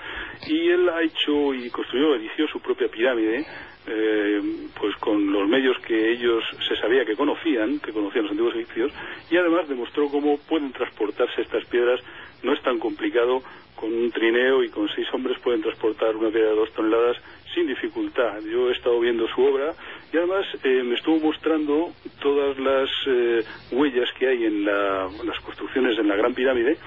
y 0.50 0.67
él 0.67 0.89
ha 0.89 1.01
hecho 1.01 1.53
y 1.53 1.70
construyó, 1.70 2.13
eligió 2.13 2.46
su 2.50 2.60
propia 2.60 2.89
pirámide, 2.89 3.46
eh, 3.88 4.41
pues 4.77 4.98
con 4.98 5.32
los 5.32 5.48
medios 5.48 5.77
que 5.88 6.12
ellos 6.12 6.43
se 6.67 6.75
sabía 6.75 7.05
que 7.05 7.15
conocían, 7.15 7.79
que 7.79 7.93
conocían 7.93 8.24
los 8.24 8.32
antiguos 8.32 8.55
egipcios, 8.55 8.91
y 9.32 9.38
además 9.38 9.70
demostró 9.70 10.10
cómo 10.10 10.38
pueden 10.39 10.74
transportarse 10.74 11.41
estas 11.41 11.63
piedras, 11.67 12.01
no 12.43 12.51
es 12.51 12.62
tan 12.63 12.79
complicado, 12.79 13.43
con 13.75 13.94
un 13.94 14.12
trineo 14.12 14.63
y 14.63 14.70
con 14.70 14.88
seis 14.89 15.08
hombres 15.13 15.38
pueden 15.39 15.62
transportar 15.62 16.15
una 16.15 16.30
piedra 16.30 16.50
de 16.50 16.56
dos 16.56 16.72
toneladas 16.74 17.18
sin 17.53 17.68
dificultad. 17.68 18.42
Yo 18.42 18.70
he 18.70 18.74
estado 18.74 19.00
viendo 19.00 19.27
su 19.27 19.42
obra 19.42 19.74
y 20.12 20.18
además 20.18 20.46
eh, 20.63 20.84
me 20.84 20.96
estuvo 20.96 21.20
mostrando 21.20 21.92
todas 22.22 22.58
las 22.60 22.89
eh, 23.08 23.44
huellas 23.72 24.10
que 24.18 24.27
hay 24.27 24.46
en, 24.46 24.65
las 24.65 25.39
construcciones 25.44 25.98
en 26.00 26.08
la 26.08 26.15
Gran 26.15 26.34
Pirámide 26.34 26.77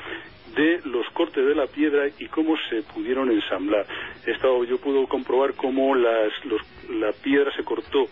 de 0.57 0.81
los 0.85 1.07
cortes 1.11 1.47
de 1.47 1.55
la 1.55 1.67
piedra 1.67 2.09
y 2.19 2.27
cómo 2.27 2.57
se 2.71 2.83
pudieron 2.83 3.31
ensamblar. 3.31 3.87
He 4.27 4.31
estado, 4.31 4.65
yo 4.65 4.79
pude 4.79 5.07
comprobar 5.07 5.55
cómo 5.55 5.95
las, 5.95 6.33
la 6.89 7.13
piedra 7.13 7.55
se 7.55 7.63
cortó 7.63 8.07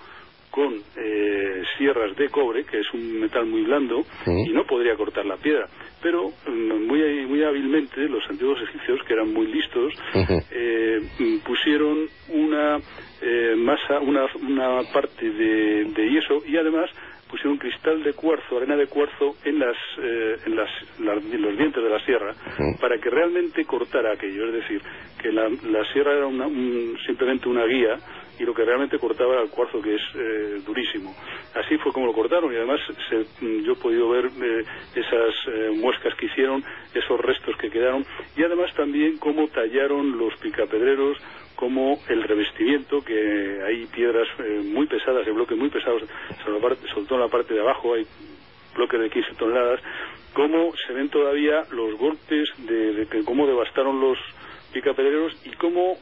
con 0.54 0.72
eh, 0.96 1.64
sierras 1.76 2.14
de 2.16 2.28
cobre, 2.28 2.62
que 2.64 2.78
es 2.78 2.86
un 2.94 3.18
metal 3.18 3.44
muy 3.44 3.62
blando, 3.62 4.04
y 4.24 4.52
no 4.52 4.62
podría 4.64 4.94
cortar 4.94 5.26
la 5.26 5.36
piedra. 5.36 5.66
Pero 6.00 6.28
mm, 6.46 6.86
muy, 6.86 7.26
muy 7.26 7.42
hábilmente 7.42 8.08
los 8.08 8.22
antiguos 8.30 8.60
egipcios, 8.62 9.00
que 9.04 9.14
eran 9.14 9.32
muy 9.32 9.48
listos, 9.48 9.92
eh, 10.52 11.00
pusieron 11.44 12.06
una 12.28 12.78
eh, 13.20 13.56
masa, 13.56 13.98
una, 13.98 14.26
una 14.42 14.82
parte 14.92 15.28
de, 15.28 15.86
de 15.86 16.10
yeso 16.10 16.38
y 16.46 16.56
además 16.56 16.88
pusieron 17.28 17.58
cristal 17.58 18.04
de 18.04 18.12
cuarzo, 18.12 18.58
arena 18.58 18.76
de 18.76 18.86
cuarzo 18.86 19.34
en, 19.44 19.58
las, 19.58 19.76
en, 19.98 20.54
las, 20.54 20.70
los 21.00 21.56
dientes 21.58 21.82
de 21.82 21.90
la 21.90 21.98
sierra 22.04 22.32
para 22.80 22.98
que 22.98 23.10
realmente 23.10 23.64
cortara 23.64 24.12
aquello. 24.12 24.46
Es 24.46 24.52
decir, 24.52 24.80
que 25.20 25.32
la, 25.32 25.48
la 25.48 25.84
sierra 25.92 26.12
era 26.12 26.28
una, 26.28 26.46
simplemente 27.04 27.48
una 27.48 27.64
guía 27.64 27.98
y 28.38 28.44
lo 28.44 28.54
que 28.54 28.64
realmente 28.64 28.98
cortaba 28.98 29.34
era 29.34 29.42
el 29.42 29.50
cuarzo 29.50 29.80
que 29.80 29.94
es 29.94 30.02
eh, 30.14 30.60
durísimo. 30.66 31.14
Así 31.54 31.76
fue 31.78 31.92
como 31.92 32.06
lo 32.06 32.12
cortaron 32.12 32.52
y 32.52 32.56
además 32.56 32.80
mm, 33.40 33.62
yo 33.62 33.72
he 33.72 33.76
podido 33.76 34.08
ver 34.08 34.26
eh, 34.26 34.64
esas 34.94 35.34
eh, 35.48 35.70
muescas 35.76 36.14
que 36.16 36.26
hicieron, 36.26 36.64
esos 36.94 37.20
restos 37.20 37.56
que 37.56 37.70
quedaron 37.70 38.04
y 38.36 38.42
además 38.42 38.74
también 38.74 39.18
cómo 39.18 39.48
tallaron 39.48 40.18
los 40.18 40.34
picapedreros, 40.36 41.18
como 41.54 42.00
el 42.08 42.24
revestimiento, 42.24 43.00
que 43.00 43.62
hay 43.64 43.86
piedras 43.86 44.26
muy 44.64 44.86
pesadas, 44.88 45.24
el 45.24 45.34
bloque 45.34 45.54
muy 45.54 45.70
pesados, 45.70 46.02
sobre, 46.44 46.76
todo 47.06 47.14
en 47.14 47.20
la 47.20 47.28
parte 47.28 47.54
de 47.54 47.60
abajo 47.60 47.94
hay 47.94 48.04
bloques 48.74 49.00
de 49.00 49.08
15 49.08 49.34
toneladas, 49.38 49.80
cómo 50.32 50.72
se 50.84 50.92
ven 50.92 51.08
todavía 51.10 51.62
los 51.70 51.96
golpes 51.96 52.50
de, 52.58 53.06
de 53.06 53.24
cómo 53.24 53.46
devastaron 53.46 54.00
los 54.00 54.18
picapedreros 54.72 55.40
y 55.46 55.50
cómo 55.50 55.96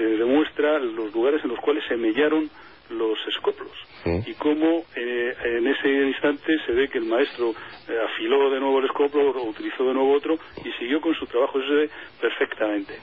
se 0.00 0.06
demuestra 0.06 0.78
los 0.78 1.12
lugares 1.12 1.44
en 1.44 1.50
los 1.50 1.60
cuales 1.60 1.84
se 1.86 1.96
mellaron 1.96 2.48
los 2.88 3.18
escoplos. 3.28 3.70
Y 4.26 4.32
cómo 4.34 4.84
eh, 4.96 5.34
en 5.44 5.66
ese 5.66 5.88
instante 6.08 6.56
se 6.64 6.72
ve 6.72 6.88
que 6.88 6.98
el 6.98 7.04
maestro 7.04 7.50
eh, 7.86 7.98
afiló 8.02 8.50
de 8.50 8.60
nuevo 8.60 8.78
el 8.78 8.86
escoplo, 8.86 9.42
utilizó 9.42 9.84
de 9.84 9.92
nuevo 9.92 10.12
otro 10.12 10.38
y 10.64 10.72
siguió 10.78 11.02
con 11.02 11.14
su 11.14 11.26
trabajo. 11.26 11.60
Ese 11.60 11.90
perfectamente. 12.18 12.94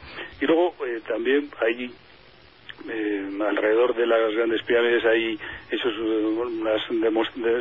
Y 0.42 0.46
luego 0.46 0.74
eh, 0.86 1.02
también 1.08 1.52
hay 1.62 1.92
alrededor 3.48 3.96
de 3.96 4.06
las 4.06 4.34
grandes 4.34 4.62
pirámides 4.64 5.04
hay 5.06 5.38
esos 5.72 5.94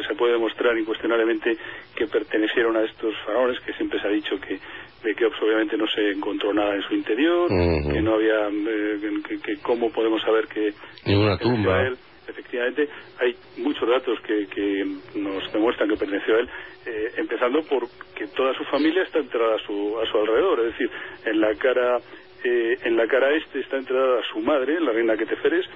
se 0.07 0.15
puede 0.15 0.33
demostrar 0.33 0.77
incuestionablemente 0.79 1.57
que 1.95 2.07
pertenecieron 2.07 2.77
a 2.77 2.85
estos 2.85 3.15
faraones 3.25 3.59
que 3.61 3.73
siempre 3.75 4.01
se 4.01 4.07
ha 4.07 4.11
dicho 4.11 4.39
que 4.41 4.59
de 5.03 5.15
que 5.15 5.27
obviamente 5.27 5.77
no 5.77 5.87
se 5.87 6.11
encontró 6.11 6.53
nada 6.53 6.75
en 6.75 6.83
su 6.83 6.95
interior, 6.95 7.49
que 7.49 8.03
no 8.03 8.15
había, 8.15 8.49
eh, 8.49 8.99
que, 9.45 9.57
cómo 9.59 9.91
podemos 9.93 10.21
saber 10.23 10.47
que... 10.49 10.73
Ninguna 11.05 11.39
tumba. 11.39 11.79
A 11.79 11.87
él. 11.87 11.97
Efectivamente, 12.27 12.89
hay 13.21 13.37
muchos 13.59 13.89
datos 13.89 14.19
que, 14.27 14.49
que 14.49 14.85
nos 15.15 15.53
demuestran 15.53 15.89
que 15.89 15.97
perteneció 15.97 16.35
a 16.35 16.39
él, 16.41 16.49
eh, 16.87 17.13
empezando 17.19 17.63
por 17.63 17.87
que 18.17 18.27
toda 18.29 18.53
su 18.55 18.65
familia 18.65 19.05
está 19.05 19.21
enterrada 19.21 19.55
a 19.55 19.67
su, 19.67 19.97
a 20.01 20.07
su 20.11 20.19
alrededor, 20.19 20.59
es 20.61 20.73
decir, 20.73 20.91
en 21.25 21.41
la 21.41 21.55
cara 21.55 21.99
eh, 22.47 22.79
en 22.85 22.97
la 22.97 23.07
cara 23.07 23.35
este 23.35 23.61
está 23.61 23.77
enterrada 23.77 24.23
su 24.33 24.41
madre, 24.41 24.81
la 24.81 24.93
reina 24.93 25.17
Keteferes, 25.17 25.67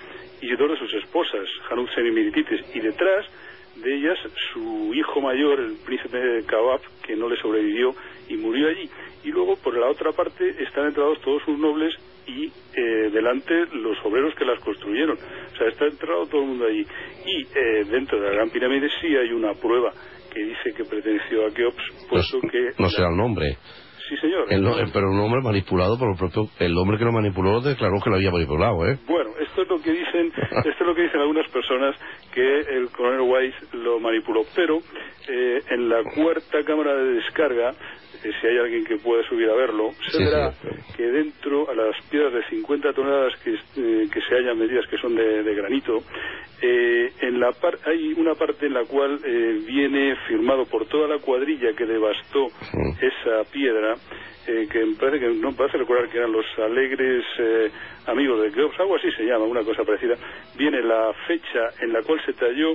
y 0.41 0.55
dos 0.57 0.71
de 0.71 0.77
sus 0.79 0.95
esposas, 0.95 1.49
Hanutzen 1.71 2.07
y 2.07 2.11
Miritites, 2.11 2.61
y 2.75 2.81
detrás 2.81 3.27
de 3.77 3.95
ellas 3.95 4.19
su 4.53 4.93
hijo 4.95 5.21
mayor, 5.21 5.61
el 5.61 5.77
príncipe 5.85 6.45
Kabab, 6.47 6.81
que 7.07 7.17
no 7.17 7.29
le 7.29 7.37
sobrevivió 7.37 7.95
y 8.29 8.37
murió 8.37 8.69
allí 8.69 8.89
y 9.25 9.31
luego 9.31 9.57
por 9.57 9.77
la 9.77 9.89
otra 9.89 10.13
parte 10.13 10.63
están 10.63 10.87
entrados 10.87 11.21
todos 11.21 11.43
sus 11.45 11.59
nobles 11.59 11.95
y 12.27 12.47
eh, 12.47 13.11
delante 13.13 13.55
los 13.73 13.99
obreros 14.05 14.35
que 14.35 14.45
las 14.45 14.63
construyeron. 14.63 15.17
O 15.17 15.57
sea, 15.57 15.69
está 15.69 15.87
entrado 15.87 16.27
todo 16.27 16.43
el 16.43 16.49
mundo 16.49 16.67
allí. 16.67 16.87
Y 17.27 17.43
eh, 17.43 17.85
dentro 17.91 18.21
de 18.21 18.29
la 18.29 18.35
Gran 18.35 18.51
Pirámide 18.51 18.89
sí 19.01 19.09
hay 19.09 19.33
una 19.33 19.53
prueba 19.55 19.93
que 20.33 20.45
dice 20.45 20.73
que 20.77 20.85
perteneció 20.85 21.47
a 21.47 21.51
Keops, 21.51 22.07
puesto 22.09 22.39
pues, 22.41 22.53
que... 22.53 22.83
No 22.83 22.89
será 22.89 23.09
el 23.09 23.17
nombre. 23.17 23.59
Sí, 24.11 24.17
señor. 24.17 24.47
pero 24.93 25.09
un 25.09 25.21
hombre 25.21 25.41
manipulado 25.41 25.97
por 25.97 26.11
el 26.11 26.17
propio... 26.17 26.51
El 26.59 26.77
hombre 26.77 26.99
que 26.99 27.05
lo 27.05 27.13
manipuló 27.13 27.61
declaró 27.61 28.01
que 28.03 28.11
lo 28.11 28.17
había 28.17 28.33
manipulado, 28.33 28.85
¿eh? 28.89 28.99
Bueno, 29.07 29.31
esto 29.41 29.63
es 29.63 29.69
lo 29.69 29.81
que 29.81 29.93
dicen, 29.93 30.33
esto 30.51 30.69
es 30.69 30.81
lo 30.81 30.97
que 30.97 31.03
dicen 31.03 31.21
algunas 31.21 31.49
personas, 31.51 31.95
que 32.35 32.61
el 32.61 32.91
coronel 32.91 33.21
Weiss 33.21 33.55
lo 33.73 34.01
manipuló. 34.01 34.43
Pero 34.57 34.79
eh, 35.29 35.63
en 35.71 35.89
la 35.89 36.03
cuarta 36.03 36.65
cámara 36.65 36.93
de 36.93 37.15
descarga 37.15 37.73
si 38.23 38.47
hay 38.47 38.59
alguien 38.59 38.85
que 38.85 38.97
pueda 38.97 39.23
subir 39.29 39.49
a 39.49 39.55
verlo, 39.55 39.93
se 40.11 40.19
verá 40.19 40.53
que 40.97 41.05
dentro 41.05 41.71
a 41.71 41.75
las 41.75 41.97
piedras 42.11 42.33
de 42.33 42.45
50 42.51 42.93
toneladas 42.93 43.35
que, 43.43 43.55
eh, 43.55 44.09
que 44.13 44.21
se 44.21 44.35
hayan 44.35 44.59
medidas 44.59 44.87
que 44.89 44.99
son 44.99 45.15
de, 45.15 45.55
granito, 45.55 46.03
eh, 46.61 47.13
en 47.21 47.41
la 47.41 47.51
hay 47.87 48.13
una 48.13 48.35
parte 48.35 48.67
en 48.67 48.75
la 48.75 48.85
cual 48.85 49.19
eh, 49.25 49.61
viene 49.67 50.15
firmado 50.29 50.67
por 50.67 50.87
toda 50.87 51.09
la 51.09 51.19
cuadrilla 51.19 51.73
que 51.75 51.87
devastó 51.87 52.49
esa 53.01 53.51
piedra, 53.51 53.95
que 54.47 54.85
me 54.85 54.97
parece 54.97 55.27
que 55.27 55.33
no 55.35 55.53
parece 55.53 55.79
recordar 55.79 56.09
que 56.09 56.19
eran 56.19 56.33
los 56.33 56.45
alegres 56.59 57.25
amigos 58.07 58.43
de 58.43 58.51
Keops, 58.51 58.81
algo 58.81 58.97
así 58.97 59.11
se 59.13 59.23
llama, 59.23 59.45
una 59.45 59.63
cosa 59.63 59.85
parecida, 59.85 60.17
viene 60.57 60.83
la 60.83 61.13
fecha 61.29 61.71
en 61.81 61.93
la 61.93 62.03
cual 62.03 62.21
se 62.27 62.33
talló 62.33 62.73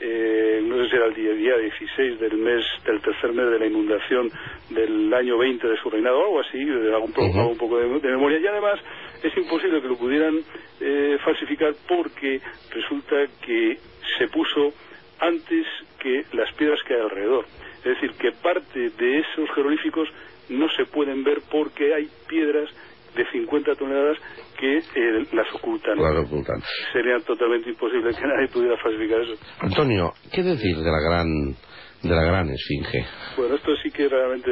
eh, 0.00 0.60
no 0.62 0.76
sé 0.76 0.90
si 0.90 0.96
era 0.96 1.06
el 1.06 1.14
día, 1.14 1.32
día 1.32 1.56
16 1.56 2.20
del 2.20 2.36
mes, 2.36 2.64
del 2.84 3.00
tercer 3.00 3.32
mes 3.32 3.50
de 3.50 3.58
la 3.58 3.66
inundación 3.66 4.30
del 4.70 5.12
año 5.14 5.38
20 5.38 5.66
de 5.66 5.76
su 5.78 5.88
reinado 5.88 6.18
o 6.18 6.24
algo 6.24 6.40
así, 6.40 6.60
hago 6.92 7.04
un, 7.04 7.12
poco, 7.12 7.46
un 7.48 7.56
poco 7.56 7.78
de, 7.78 7.86
memoria. 8.10 8.38
Y 8.38 8.46
además 8.46 8.78
es 9.22 9.34
imposible 9.36 9.80
que 9.80 9.88
lo 9.88 9.96
pudieran 9.96 10.38
eh, 10.80 11.16
falsificar 11.24 11.74
porque 11.88 12.40
resulta 12.70 13.16
que 13.44 13.78
se 14.18 14.28
puso 14.28 14.74
antes 15.20 15.66
que 15.98 16.24
las 16.32 16.52
piedras 16.54 16.82
que 16.82 16.94
hay 16.94 17.00
alrededor. 17.00 17.46
Es 17.78 18.00
decir, 18.00 18.12
que 18.18 18.32
parte 18.32 18.90
de 18.90 19.18
esos 19.18 19.50
jeroglíficos 19.54 20.08
no 20.48 20.68
se 20.70 20.84
pueden 20.84 21.24
ver 21.24 21.40
porque 21.50 21.94
hay 21.94 22.08
piedras 22.28 22.68
de 23.16 23.24
50 23.30 23.74
toneladas 23.74 24.18
que 24.58 24.78
eh, 24.78 25.26
las 25.32 25.52
ocultan. 25.54 25.98
ocultan. 25.98 26.62
Sería 26.92 27.18
totalmente 27.20 27.70
imposible 27.70 28.10
que 28.14 28.26
nadie 28.26 28.48
pudiera 28.48 28.76
falsificar 28.76 29.20
eso. 29.20 29.34
Antonio, 29.60 30.12
¿qué 30.32 30.42
decir 30.42 30.76
de 30.76 30.90
la 30.90 31.00
gran 31.00 31.56
de 32.02 32.14
la 32.14 32.22
gran 32.22 32.48
esfinge? 32.50 33.04
Bueno, 33.36 33.56
esto 33.56 33.74
sí 33.82 33.90
que 33.90 34.08
realmente 34.08 34.50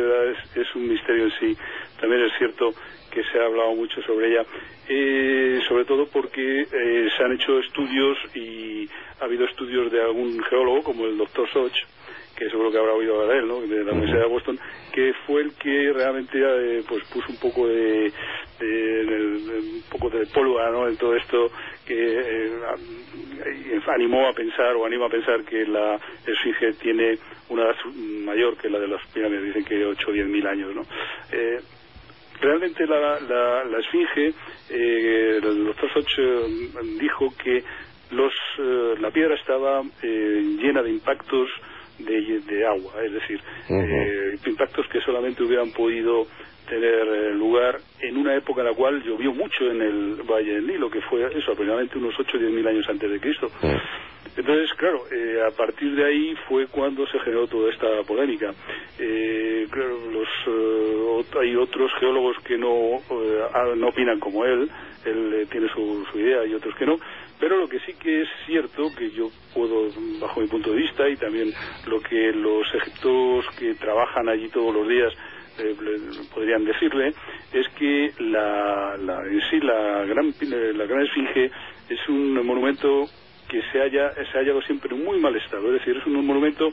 es, 0.54 0.74
un 0.74 0.88
misterio 0.88 1.24
en 1.24 1.32
sí. 1.38 1.56
También 2.00 2.22
es 2.22 2.32
cierto 2.38 2.70
que 3.10 3.22
se 3.22 3.38
ha 3.38 3.46
hablado 3.46 3.74
mucho 3.74 4.00
sobre 4.02 4.32
ella, 4.32 4.44
eh, 4.88 5.60
sobre 5.68 5.84
todo 5.84 6.06
porque 6.06 6.62
eh, 6.62 7.08
se 7.16 7.24
han 7.24 7.32
hecho 7.32 7.58
estudios 7.60 8.18
y 8.34 8.88
ha 9.20 9.24
habido 9.24 9.44
estudios 9.44 9.92
de 9.92 10.02
algún 10.02 10.42
geólogo 10.44 10.82
como 10.82 11.06
el 11.06 11.16
doctor 11.16 11.48
Soch, 11.52 11.74
que 12.34 12.50
seguro 12.50 12.70
que 12.70 12.78
habrá 12.78 12.92
oído 12.92 13.20
hablar 13.20 13.36
de 13.36 13.42
él, 13.42 13.48
¿no? 13.48 13.60
de 13.60 13.84
la 13.84 13.92
Universidad 13.92 14.22
de 14.22 14.28
Boston, 14.28 14.58
que 14.92 15.12
fue 15.26 15.42
el 15.42 15.54
que 15.54 15.92
realmente 15.92 16.38
eh, 16.38 16.82
pues 16.88 17.04
puso 17.08 17.26
un 17.28 17.36
poco 17.38 17.66
de, 17.66 18.12
un 18.60 19.82
poco 19.90 20.10
de 20.10 20.26
pólvora 20.26 20.70
¿no? 20.70 20.88
en 20.88 20.96
todo 20.96 21.14
esto 21.16 21.50
que 21.86 21.94
eh, 21.94 22.50
animó 23.88 24.28
a 24.28 24.32
pensar 24.32 24.74
o 24.76 24.86
anima 24.86 25.06
a 25.06 25.10
pensar 25.10 25.44
que 25.44 25.64
la 25.66 25.98
esfinge 26.26 26.72
tiene 26.74 27.18
una 27.48 27.64
edad 27.64 27.76
mayor 28.24 28.56
que 28.56 28.68
la 28.68 28.78
de 28.78 28.88
las 28.88 29.06
pirámides, 29.12 29.44
dicen 29.44 29.64
que 29.64 29.84
8 29.84 30.06
o 30.08 30.12
10 30.12 30.26
mil 30.26 30.46
años. 30.46 30.74
¿no? 30.74 30.82
Eh, 31.30 31.60
realmente 32.40 32.86
la, 32.86 33.20
la, 33.20 33.64
la 33.64 33.78
esfinge, 33.78 34.32
el 34.70 35.64
doctor 35.66 35.92
Soch 35.92 36.18
dijo 36.98 37.32
que 37.42 37.62
los, 38.10 38.32
la 39.00 39.10
piedra 39.10 39.34
estaba 39.34 39.82
llena 40.02 40.82
de 40.82 40.90
impactos 40.90 41.50
de, 41.98 42.66
agua, 42.66 42.92
es 43.04 43.12
decir, 43.12 43.40
eh, 43.68 44.36
impactos 44.46 44.86
que 44.88 45.00
solamente 45.00 45.42
hubieran 45.42 45.70
podido 45.72 46.26
tener 46.68 47.06
eh, 47.08 47.34
lugar 47.34 47.78
en 48.00 48.16
una 48.16 48.34
época 48.34 48.62
en 48.62 48.68
la 48.68 48.74
cual 48.74 49.02
llovió 49.02 49.32
mucho 49.32 49.70
en 49.70 49.82
el 49.82 50.22
Valle 50.22 50.54
del 50.54 50.66
Nilo, 50.66 50.90
que 50.90 51.00
fue 51.02 51.24
eso, 51.26 51.52
aproximadamente 51.52 51.98
unos 51.98 52.14
8 52.18 52.36
o 52.36 52.40
10 52.40 52.52
mil 52.52 52.66
años 52.66 52.86
antes 52.88 53.10
de 53.10 53.20
Cristo. 53.20 53.50
Entonces, 54.36 54.72
claro, 54.76 55.04
eh, 55.12 55.40
a 55.46 55.50
partir 55.56 55.94
de 55.94 56.04
ahí 56.04 56.34
fue 56.48 56.66
cuando 56.66 57.06
se 57.06 57.20
generó 57.20 57.46
toda 57.46 57.70
esta 57.70 58.02
polémica. 58.06 58.52
Eh, 58.98 59.66
claro, 59.70 59.96
los, 60.10 60.28
eh, 60.48 61.38
hay 61.40 61.54
otros 61.54 61.92
geólogos 62.00 62.36
que 62.44 62.58
no, 62.58 63.00
no 63.76 63.88
opinan 63.88 64.18
como 64.18 64.44
él, 64.44 64.68
él 65.04 65.46
tiene 65.50 65.68
su, 65.68 66.04
su 66.10 66.18
idea 66.18 66.44
y 66.46 66.54
otros 66.54 66.74
que 66.74 66.86
no, 66.86 66.98
pero 67.38 67.58
lo 67.58 67.68
que 67.68 67.80
sí 67.80 67.94
que 67.94 68.22
es 68.22 68.28
cierto, 68.46 68.90
que 68.96 69.10
yo 69.10 69.30
puedo, 69.52 69.88
bajo 70.20 70.40
mi 70.40 70.46
punto 70.46 70.70
de 70.70 70.76
vista, 70.76 71.08
y 71.08 71.16
también 71.16 71.52
lo 71.86 72.00
que 72.00 72.32
los 72.32 72.66
egiptos 72.74 73.46
que 73.58 73.74
trabajan 73.74 74.28
allí 74.28 74.48
todos 74.48 74.74
los 74.74 74.88
días 74.88 75.12
eh, 75.58 75.74
podrían 76.32 76.64
decirle, 76.64 77.12
es 77.52 77.68
que 77.78 78.12
la, 78.18 78.96
la, 78.98 79.24
en 79.24 79.40
sí 79.50 79.60
la 79.60 80.04
gran, 80.04 80.34
la 80.76 80.86
gran 80.86 81.02
esfinge 81.02 81.50
es 81.88 82.08
un 82.08 82.34
monumento 82.44 83.06
que 83.48 83.62
se 83.70 83.80
haya, 83.80 84.12
se 84.14 84.38
ha 84.38 84.40
hallado 84.40 84.62
siempre 84.62 84.94
en 84.94 85.04
muy 85.04 85.18
mal 85.20 85.36
estado, 85.36 85.66
es 85.68 85.80
decir, 85.80 85.96
es 85.96 86.06
un 86.06 86.26
monumento 86.26 86.70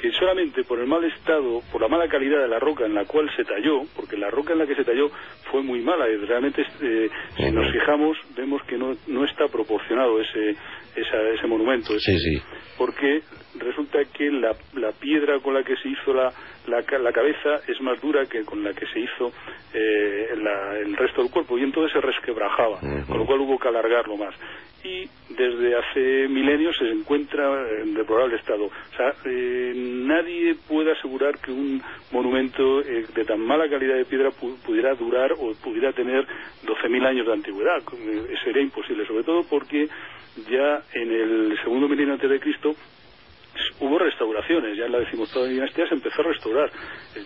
que 0.00 0.10
solamente 0.12 0.64
por 0.64 0.78
el 0.80 0.86
mal 0.86 1.04
estado, 1.04 1.62
por 1.70 1.82
la 1.82 1.88
mala 1.88 2.08
calidad 2.08 2.40
de 2.40 2.48
la 2.48 2.58
roca 2.58 2.86
en 2.86 2.94
la 2.94 3.04
cual 3.04 3.30
se 3.36 3.44
talló, 3.44 3.82
porque 3.94 4.16
la 4.16 4.30
roca 4.30 4.54
en 4.54 4.60
la 4.60 4.66
que 4.66 4.74
se 4.74 4.84
talló 4.84 5.10
fue 5.50 5.62
muy 5.62 5.80
mala 5.80 6.08
y 6.08 6.16
realmente 6.16 6.64
eh, 6.80 7.10
si 7.36 7.50
nos 7.50 7.70
fijamos 7.70 8.16
vemos 8.34 8.62
que 8.62 8.78
no, 8.78 8.96
no 9.08 9.24
está 9.24 9.48
proporcionado 9.48 10.20
ese, 10.20 10.56
ese 10.96 11.46
monumento. 11.46 11.98
Sí, 11.98 12.18
sí. 12.18 12.42
Porque 12.78 13.22
resulta 13.60 14.04
que 14.04 14.30
la, 14.30 14.54
la 14.74 14.92
piedra 14.92 15.38
con 15.40 15.54
la 15.54 15.62
que 15.62 15.76
se 15.76 15.88
hizo 15.88 16.12
la, 16.12 16.32
la, 16.66 17.12
cabeza 17.12 17.60
es 17.66 17.80
más 17.80 18.00
dura 18.00 18.26
que 18.26 18.44
con 18.44 18.62
la 18.62 18.72
que 18.72 18.86
se 18.86 19.00
hizo 19.00 19.32
eh, 19.72 20.28
el 20.32 20.96
resto 20.96 21.22
del 21.22 21.30
cuerpo 21.30 21.58
y 21.58 21.62
entonces 21.62 21.92
se 21.92 22.00
resquebrajaba, 22.00 22.80
con 23.06 23.18
lo 23.18 23.26
cual 23.26 23.40
hubo 23.40 23.58
que 23.58 23.68
alargarlo 23.68 24.16
más. 24.16 24.34
Y 24.82 25.06
desde 25.28 25.76
hace 25.76 26.28
milenios 26.28 26.74
se 26.78 26.88
encuentra 26.88 27.44
en 27.82 27.92
deplorable 27.92 28.36
estado. 28.36 28.64
O 28.64 28.96
sea, 28.96 29.12
eh, 29.26 29.74
nadie 29.76 30.56
puede 30.66 30.92
asegurar 30.92 31.38
que 31.38 31.52
un 31.52 31.82
monumento 32.10 32.80
eh, 32.80 33.04
de 33.14 33.24
tan 33.24 33.40
mala 33.40 33.68
calidad 33.68 33.96
de 33.96 34.06
piedra 34.06 34.30
pudiera 34.30 34.94
durar 34.94 35.32
o 35.32 35.52
pudiera 35.62 35.92
tener 35.92 36.26
12.000 36.64 37.06
años 37.06 37.26
de 37.26 37.32
antigüedad. 37.32 37.82
sería 38.42 38.62
imposible, 38.62 39.06
sobre 39.06 39.24
todo 39.24 39.44
porque 39.50 39.86
ya 40.50 40.82
en 40.94 41.12
el 41.12 41.58
segundo 41.62 41.88
milenio 41.88 42.14
antes 42.14 42.30
de 42.30 42.40
Cristo 42.40 42.74
ya 44.48 44.86
en 44.86 44.92
la 44.92 45.00
decimoctava 45.00 45.46
dinastía 45.46 45.86
se 45.88 45.94
empezó 45.94 46.20
a 46.22 46.24
restaurar. 46.24 46.70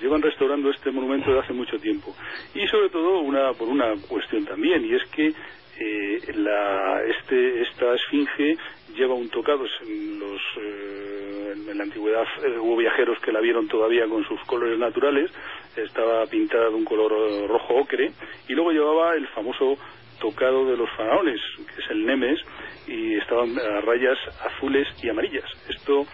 Llevan 0.00 0.22
restaurando 0.22 0.70
este 0.70 0.90
monumento 0.90 1.30
desde 1.30 1.44
hace 1.44 1.52
mucho 1.52 1.78
tiempo. 1.78 2.14
Y 2.54 2.66
sobre 2.68 2.90
todo 2.90 3.20
una, 3.20 3.52
por 3.52 3.68
una 3.68 3.94
cuestión 4.08 4.44
también, 4.44 4.84
y 4.84 4.94
es 4.94 5.04
que 5.10 5.32
eh, 5.76 6.20
la, 6.36 7.02
este, 7.02 7.62
esta 7.62 7.94
esfinge 7.94 8.56
lleva 8.94 9.14
un 9.14 9.28
tocado 9.28 9.64
en, 9.82 10.20
los, 10.20 10.40
eh, 10.60 11.52
en 11.68 11.76
la 11.76 11.82
antigüedad 11.82 12.22
eh, 12.44 12.58
hubo 12.58 12.76
viajeros 12.76 13.18
que 13.18 13.32
la 13.32 13.40
vieron 13.40 13.66
todavía 13.66 14.06
con 14.06 14.24
sus 14.24 14.40
colores 14.42 14.78
naturales 14.78 15.32
estaba 15.76 16.26
pintada 16.26 16.68
de 16.68 16.76
un 16.76 16.84
color 16.84 17.10
rojo 17.48 17.74
ocre 17.74 18.12
y 18.46 18.52
luego 18.52 18.70
llevaba 18.70 19.14
el 19.14 19.26
famoso 19.28 19.76
tocado 20.20 20.64
de 20.64 20.76
los 20.76 20.88
faraones 20.96 21.40
que 21.56 21.82
es 21.82 21.90
el 21.90 22.06
nemes 22.06 22.38
y 22.86 23.16
estaban 23.16 23.58
a 23.58 23.80
rayas 23.80 24.18
azules 24.46 24.86
y 25.02 25.08
amarillas 25.08 25.50
esto 25.68 26.06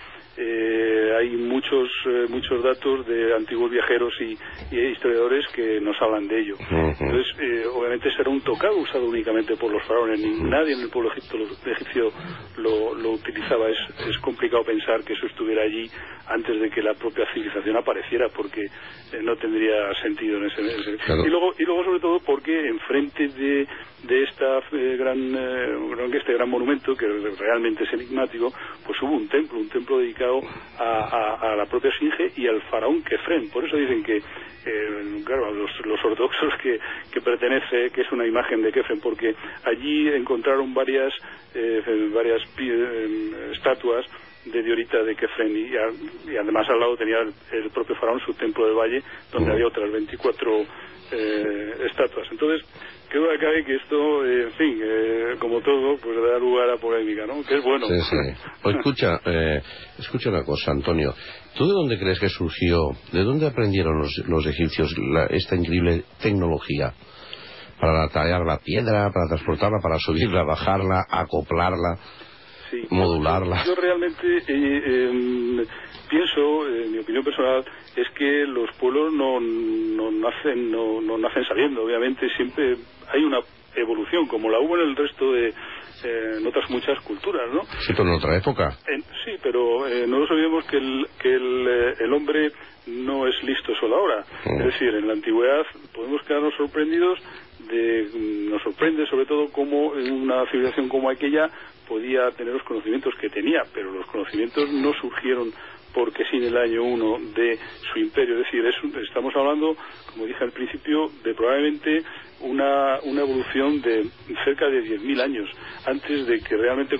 eh, 0.42 1.12
hay 1.18 1.36
muchos 1.36 1.90
eh, 2.06 2.24
muchos 2.30 2.62
datos 2.62 3.06
de 3.06 3.34
antiguos 3.34 3.70
viajeros 3.70 4.14
y, 4.20 4.38
historiadores 4.72 5.46
que 5.48 5.80
nos 5.80 6.00
hablan 6.00 6.26
de 6.28 6.40
ello. 6.40 6.56
Entonces, 6.60 7.26
eh, 7.40 7.64
obviamente 7.74 8.10
será 8.16 8.30
un 8.30 8.40
tocado 8.40 8.76
usado 8.78 9.06
únicamente 9.06 9.54
por 9.56 9.70
los 9.70 9.82
faraones. 9.84 10.20
Nadie 10.40 10.74
en 10.74 10.80
el 10.80 10.88
pueblo 10.88 11.12
egipcio 11.12 12.10
lo, 12.56 12.94
lo 12.94 13.10
utilizaba. 13.10 13.68
Es, 13.68 13.78
es, 14.08 14.18
complicado 14.18 14.64
pensar 14.64 15.04
que 15.04 15.12
eso 15.12 15.26
estuviera 15.26 15.62
allí 15.62 15.90
antes 16.28 16.58
de 16.60 16.70
que 16.70 16.82
la 16.82 16.94
propia 16.94 17.26
civilización 17.34 17.76
apareciera, 17.76 18.28
porque 18.34 18.64
no 19.22 19.36
tendría 19.36 19.92
sentido 20.02 20.38
en 20.38 20.44
ese. 20.46 20.62
Y 20.62 21.28
luego 21.28 21.52
y 21.58 21.64
luego 21.64 21.84
sobre 21.84 22.00
todo 22.00 22.20
porque 22.20 22.68
enfrente 22.68 23.28
de 23.28 23.66
de 24.04 24.22
esta 24.22 24.60
gran 24.70 25.18
este 26.14 26.32
gran 26.34 26.48
monumento 26.48 26.94
que 26.94 27.06
realmente 27.38 27.84
es 27.84 27.92
enigmático, 27.92 28.52
pues 28.86 29.00
hubo 29.02 29.16
un 29.16 29.28
templo, 29.28 29.58
un 29.58 29.68
templo 29.68 29.98
dedicado 29.98 30.29
a, 30.78 31.54
la 31.56 31.66
propia 31.66 31.90
Esfinge 31.90 32.32
y 32.36 32.46
al 32.46 32.60
faraón 32.62 33.02
Kefren. 33.02 33.50
Por 33.50 33.64
eso 33.64 33.76
dicen 33.76 34.02
que, 34.02 34.16
eh, 34.16 35.22
claro, 35.24 35.52
los, 35.52 35.70
los 35.84 36.04
ortodoxos 36.04 36.54
que, 36.62 36.78
que, 37.12 37.20
pertenece, 37.20 37.90
que 37.90 38.02
es 38.02 38.12
una 38.12 38.26
imagen 38.26 38.62
de 38.62 38.72
Kefren, 38.72 39.00
porque 39.00 39.34
allí 39.64 40.08
encontraron 40.08 40.72
varias, 40.72 41.12
eh, 41.54 41.82
varias 42.14 42.42
eh, 42.58 43.50
estatuas 43.52 44.06
de 44.44 44.62
Diorita 44.62 45.02
de 45.02 45.14
Kefren 45.16 45.56
y, 45.56 46.36
además 46.36 46.68
al 46.70 46.80
lado 46.80 46.96
tenía 46.96 47.18
el, 47.20 47.70
propio 47.70 47.94
faraón 47.96 48.20
su 48.20 48.32
templo 48.34 48.66
de 48.66 48.72
valle 48.72 49.02
donde 49.32 49.52
había 49.52 49.66
otras 49.66 49.90
24 49.90 50.64
estatuas. 51.84 52.28
Entonces, 52.30 52.64
qué 53.10 53.18
duda 53.18 53.38
cabe 53.38 53.64
que 53.64 53.76
esto, 53.76 54.24
eh, 54.24 54.42
en 54.44 54.52
fin, 54.52 54.80
eh, 54.82 55.36
como 55.38 55.60
todo, 55.60 55.96
pues 55.98 56.16
da 56.16 56.38
lugar 56.38 56.70
a 56.70 56.76
polémica, 56.76 57.26
¿no? 57.26 57.42
Que 57.42 57.56
es 57.56 57.64
bueno. 57.64 57.86
Sí, 57.86 58.00
sí. 58.08 58.16
Pues 58.62 58.76
escucha, 58.76 59.20
eh, 59.24 59.62
escucha 59.98 60.30
una 60.30 60.44
cosa, 60.44 60.70
Antonio. 60.70 61.14
¿Tú 61.56 61.66
de 61.66 61.72
dónde 61.72 61.98
crees 61.98 62.20
que 62.20 62.28
surgió, 62.28 62.90
de 63.12 63.22
dónde 63.22 63.46
aprendieron 63.46 63.98
los, 63.98 64.16
los 64.28 64.46
egipcios 64.46 64.94
esta 65.30 65.56
increíble 65.56 66.04
tecnología? 66.22 66.92
Para 67.80 68.08
tallar 68.08 68.44
la 68.44 68.58
piedra, 68.58 69.10
para 69.10 69.28
transportarla, 69.28 69.78
para 69.82 69.98
subirla, 69.98 70.42
bajarla, 70.42 71.06
acoplarla, 71.08 71.98
modularla. 72.90 73.64
Yo 73.64 73.74
realmente 73.74 74.42
em, 74.46 75.64
pienso, 76.10 76.66
en 76.66 76.92
mi 76.92 76.98
opinión 76.98 77.24
personal, 77.24 77.64
es 77.96 78.08
que 78.10 78.44
los 78.46 78.70
pueblos 78.76 79.12
no, 79.14 79.40
no 79.40 80.10
nacen 80.10 80.70
no, 80.70 81.00
no 81.00 81.16
nacen 81.16 81.44
saliendo. 81.44 81.84
Obviamente 81.84 82.28
siempre 82.36 82.76
hay 83.08 83.22
una 83.22 83.38
evolución, 83.74 84.26
como 84.26 84.50
la 84.50 84.58
hubo 84.58 84.76
en 84.76 84.88
el 84.88 84.96
resto 84.96 85.32
de, 85.32 85.48
eh, 85.48 86.36
en 86.38 86.46
otras 86.46 86.68
muchas 86.70 86.98
culturas, 87.00 87.42
¿no? 87.52 87.62
Sí, 87.86 87.92
pero 87.92 88.04
en 88.04 88.14
otra 88.14 88.36
época. 88.36 88.76
sí, 89.24 89.32
pero 89.42 89.86
eh, 89.86 90.06
no 90.06 90.18
nos 90.18 90.30
olvidemos 90.30 90.64
que, 90.66 90.76
el, 90.78 91.06
que 91.20 91.34
el, 91.34 91.68
eh, 91.68 91.94
el, 92.00 92.12
hombre 92.12 92.50
no 92.86 93.26
es 93.26 93.42
listo 93.44 93.74
solo 93.78 93.96
ahora. 93.96 94.24
Mm. 94.44 94.60
Es 94.60 94.66
decir, 94.72 94.94
en 94.94 95.06
la 95.06 95.12
antigüedad 95.12 95.64
podemos 95.94 96.22
quedarnos 96.22 96.54
sorprendidos 96.56 97.18
de, 97.68 98.08
nos 98.50 98.62
sorprende 98.62 99.06
sobre 99.06 99.26
todo 99.26 99.50
cómo 99.52 99.88
una 99.88 100.44
civilización 100.50 100.88
como 100.88 101.10
aquella 101.10 101.48
podía 101.86 102.30
tener 102.30 102.54
los 102.54 102.62
conocimientos 102.62 103.12
que 103.20 103.28
tenía, 103.28 103.62
pero 103.74 103.92
los 103.92 104.06
conocimientos 104.06 104.72
no 104.72 104.92
surgieron 104.94 105.52
porque 105.94 106.24
sin 106.30 106.42
el 106.44 106.56
año 106.56 106.82
1 106.84 107.18
de 107.34 107.58
su 107.92 107.98
imperio. 107.98 108.38
Es 108.38 108.44
decir, 108.44 108.64
estamos 109.02 109.34
hablando, 109.36 109.76
como 110.12 110.26
dije 110.26 110.44
al 110.44 110.52
principio, 110.52 111.10
de 111.24 111.34
probablemente 111.34 112.02
una, 112.40 112.98
una 113.04 113.20
evolución 113.20 113.82
de 113.82 114.06
cerca 114.44 114.68
de 114.68 114.82
10.000 114.82 115.20
años 115.20 115.50
antes 115.86 116.26
de 116.26 116.40
que 116.40 116.56
realmente 116.56 116.96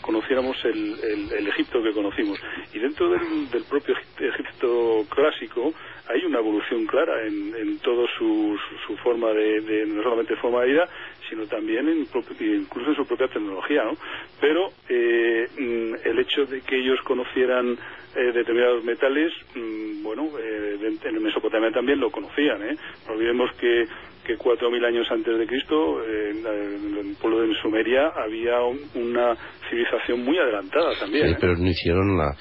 conociéramos 0.00 0.56
el, 0.64 1.30
el, 1.36 1.46
Egipto 1.48 1.82
que 1.82 1.92
conocimos. 1.92 2.38
Y 2.72 2.78
dentro 2.78 3.10
del, 3.10 3.50
del 3.50 3.64
propio 3.64 3.94
Egipto 4.18 5.04
clásico 5.10 5.72
hay 6.08 6.24
una 6.24 6.38
evolución 6.38 6.86
clara 6.86 7.26
en, 7.26 7.54
en 7.54 7.78
toda 7.80 8.06
su, 8.18 8.56
su, 8.86 8.96
forma 8.98 9.30
de, 9.32 9.84
no 9.86 10.02
solamente 10.02 10.36
forma 10.36 10.62
de 10.62 10.72
vida, 10.72 10.88
sino 11.28 11.46
también 11.46 11.86
en, 11.88 11.98
incluso 11.98 12.90
en 12.90 12.96
su 12.96 13.06
propia 13.06 13.28
tecnología, 13.28 13.84
¿no? 13.84 13.92
Pero 14.40 14.70
eh, 14.88 15.46
mm, 15.58 16.08
el 16.08 16.18
hecho 16.18 16.46
de 16.46 16.62
que 16.62 16.76
ellos 16.76 16.98
conocieran 17.04 17.78
eh, 18.16 18.32
determinados 18.32 18.84
metales, 18.84 19.32
mm, 19.54 20.02
bueno, 20.02 20.30
eh, 20.38 20.78
en 21.04 21.22
Mesopotamia 21.22 21.70
también 21.70 22.00
lo 22.00 22.10
conocían, 22.10 22.62
¿eh? 22.62 22.76
No 23.06 23.14
olvidemos 23.14 23.50
que 23.60 23.86
que 24.28 24.36
4.000 24.36 24.84
años 24.84 25.10
antes 25.10 25.38
de 25.38 25.46
Cristo, 25.46 26.04
en, 26.04 26.46
el 26.46 27.16
pueblo 27.18 27.40
de 27.40 27.54
Sumeria, 27.62 28.08
había 28.14 28.60
una 28.60 29.34
civilización 29.70 30.22
muy 30.22 30.36
adelantada 30.36 30.90
también. 31.00 31.28
Sí, 31.30 31.36
pero 31.40 31.56
no 31.56 31.66
hicieron 31.66 32.18
la, 32.18 32.36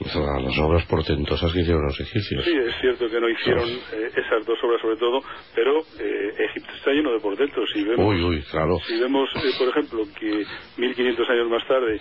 las 0.00 0.58
obras 0.58 0.86
portentosas 0.86 1.52
que 1.52 1.60
hicieron 1.60 1.84
los 1.84 1.98
egipcios. 2.00 2.44
Sí, 2.44 2.56
es 2.56 2.74
cierto 2.80 3.08
que 3.08 3.20
no 3.20 3.28
hicieron 3.28 3.68
eh, 3.68 4.10
esas 4.16 4.44
dos 4.46 4.58
obras 4.62 4.80
sobre 4.80 4.96
todo, 4.96 5.20
pero 5.54 5.80
eh, 5.98 6.32
Egipto 6.38 6.72
está 6.76 6.90
lleno 6.92 7.12
de 7.12 7.20
portentos. 7.20 7.68
Si 7.72 7.84
vemos, 7.84 8.06
uy, 8.06 8.22
uy, 8.22 8.42
claro. 8.50 8.78
Si 8.86 8.98
vemos, 8.98 9.28
eh, 9.36 9.50
por 9.58 9.68
ejemplo, 9.68 10.04
que 10.18 10.44
1500 10.78 11.30
años 11.30 11.48
más 11.48 11.66
tarde 11.66 12.00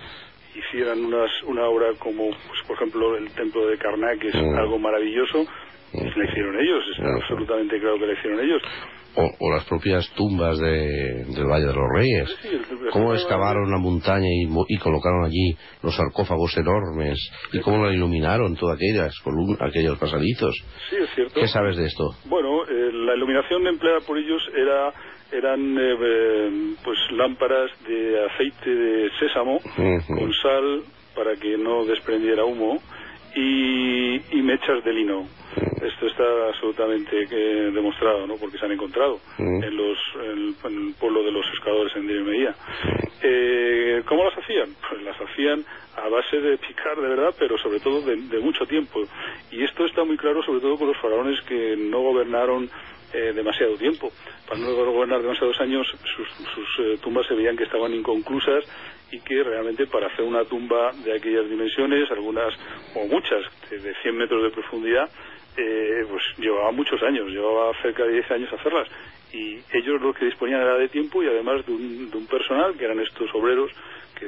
hicieran 0.56 1.04
unas, 1.04 1.32
una 1.44 1.66
obra 1.66 1.94
como, 2.00 2.30
pues, 2.30 2.62
por 2.68 2.76
ejemplo, 2.76 3.18
el 3.18 3.32
templo 3.34 3.68
de 3.68 3.78
Karnak, 3.78 4.20
que 4.20 4.30
es 4.30 4.36
mm. 4.36 4.56
algo 4.58 4.80
maravilloso, 4.80 5.46
pues 5.92 6.16
la 6.16 6.26
hicieron 6.26 6.60
ellos, 6.60 6.84
es 6.94 7.00
absolutamente 7.00 7.80
claro 7.80 7.98
que 8.00 8.08
la 8.08 8.14
hicieron 8.14 8.40
ellos. 8.40 8.62
O, 9.14 9.52
las 9.52 9.66
propias 9.66 10.10
tumbas 10.14 10.58
de, 10.58 11.26
del 11.36 11.46
Valle 11.46 11.66
de 11.66 11.74
los 11.74 11.90
Reyes. 11.94 12.34
cómo 12.94 13.14
excavaron 13.14 13.70
la 13.70 13.78
montaña 13.78 14.30
y, 14.30 14.48
y, 14.70 14.78
colocaron 14.78 15.26
allí 15.26 15.58
los 15.84 15.94
sarcófagos 15.98 16.56
enormes 16.56 17.20
y 17.52 17.60
cómo 17.60 17.86
la 17.86 17.94
iluminaron 17.94 18.56
todas 18.56 18.78
aquellas 18.78 19.14
aquellos 19.60 20.00
pasadizos. 20.00 20.56
Sí, 20.90 20.96
es 20.96 21.10
cierto. 21.14 21.42
¿Qué 21.42 21.48
sabes 21.50 21.76
de 21.76 21.88
esto? 21.88 22.12
Bueno, 22.24 22.64
eh, 22.64 22.90
la 22.94 23.16
iluminación 23.16 23.68
empleada 23.68 24.00
por 24.08 24.18
ellos 24.18 24.42
era 24.56 24.94
eran 25.32 25.78
eh, 25.78 25.96
eh, 26.00 26.76
pues 26.84 26.98
lámparas 27.12 27.72
de 27.88 28.26
aceite 28.26 28.70
de 28.70 29.10
sésamo 29.20 29.60
con 30.08 30.34
sal 30.34 30.84
para 31.16 31.36
que 31.36 31.58
no 31.58 31.86
desprendiera 31.86 32.46
humo 32.46 32.80
y, 33.36 34.16
y 34.38 34.42
mechas 34.42 34.84
de 34.84 34.94
lino. 34.94 35.28
Esto 35.82 36.08
está 36.08 36.24
absolutamente 36.48 37.28
eh, 37.30 37.72
demostrado, 37.72 38.28
¿no? 38.28 38.36
Porque 38.36 38.58
se 38.58 38.66
han 38.66 38.72
encontrado 38.72 39.20
en, 39.38 39.76
los, 39.76 39.98
en, 40.16 40.56
el 40.64 40.94
pueblo 41.00 41.24
de 41.24 41.32
los 41.32 41.46
pescadores 41.50 41.96
en 41.96 42.08
Dirimeía. 42.08 42.56
Eh, 43.22 44.04
¿Cómo 44.06 44.24
las 44.24 44.38
hacían? 44.38 44.70
Pues 44.88 45.02
las 45.04 45.20
hacían 45.20 45.64
a 45.98 46.08
base 46.08 46.40
de 46.40 46.58
picar 46.58 46.96
de 46.96 47.10
verdad, 47.10 47.34
pero 47.38 47.58
sobre 47.58 47.80
todo 47.80 48.02
de, 48.02 48.40
mucho 48.40 48.66
tiempo. 48.66 49.02
Y 49.52 49.64
esto 49.64 49.86
está 49.86 50.04
muy 50.04 50.18
claro 50.18 50.42
sobre 50.44 50.62
todo 50.62 50.78
con 50.78 50.88
los 50.88 50.98
faraones 50.98 51.42
que 51.42 51.76
no 51.76 52.02
gobernaron 52.02 52.70
eh, 53.14 53.34
demasiado 53.34 53.76
tiempo. 53.76 54.12
Para 54.48 54.60
no 54.60 54.74
gobernar 54.74 55.22
demasiados 55.22 55.60
años, 55.60 55.88
sus, 55.88 56.28
sus 56.54 56.86
eh, 56.86 56.98
tumbas 57.02 57.28
se 57.28 57.36
veían 57.36 57.58
que 57.58 57.64
estaban 57.64 57.94
inconclusas 57.94 58.64
y 59.12 59.20
que 59.20 59.44
realmente 59.44 59.88
para 59.88 60.08
hacer 60.08 60.24
una 60.24 60.46
tumba 60.46 60.92
de 61.04 61.16
aquellas 61.16 61.50
dimensiones, 61.50 62.10
algunas 62.12 62.54
o 62.96 63.06
muchas 63.08 63.44
de 63.70 63.94
100 64.02 64.18
metros 64.18 64.44
de 64.44 64.50
profundidad, 64.52 65.10
eh, 65.58 66.06
pues 66.10 66.24
llevaba 66.38 66.72
muchos 66.72 67.02
años, 67.04 67.30
llevaba 67.30 67.74
cerca 67.82 68.04
de 68.06 68.14
10 68.14 68.32
años 68.32 68.54
hacerlas. 68.54 68.88
Y 69.34 69.60
ellos 69.74 70.02
lo 70.02 70.14
que 70.14 70.26
disponían 70.26 70.62
era 70.62 70.76
de 70.78 70.90
tiempo 70.90 71.24
y 71.24 71.28
además 71.28 71.66
de 71.66 71.74
un, 71.74 72.28
personal, 72.30 72.76
que 72.78 72.86
eran 72.86 73.00
estos 73.00 73.30
obreros 73.34 73.72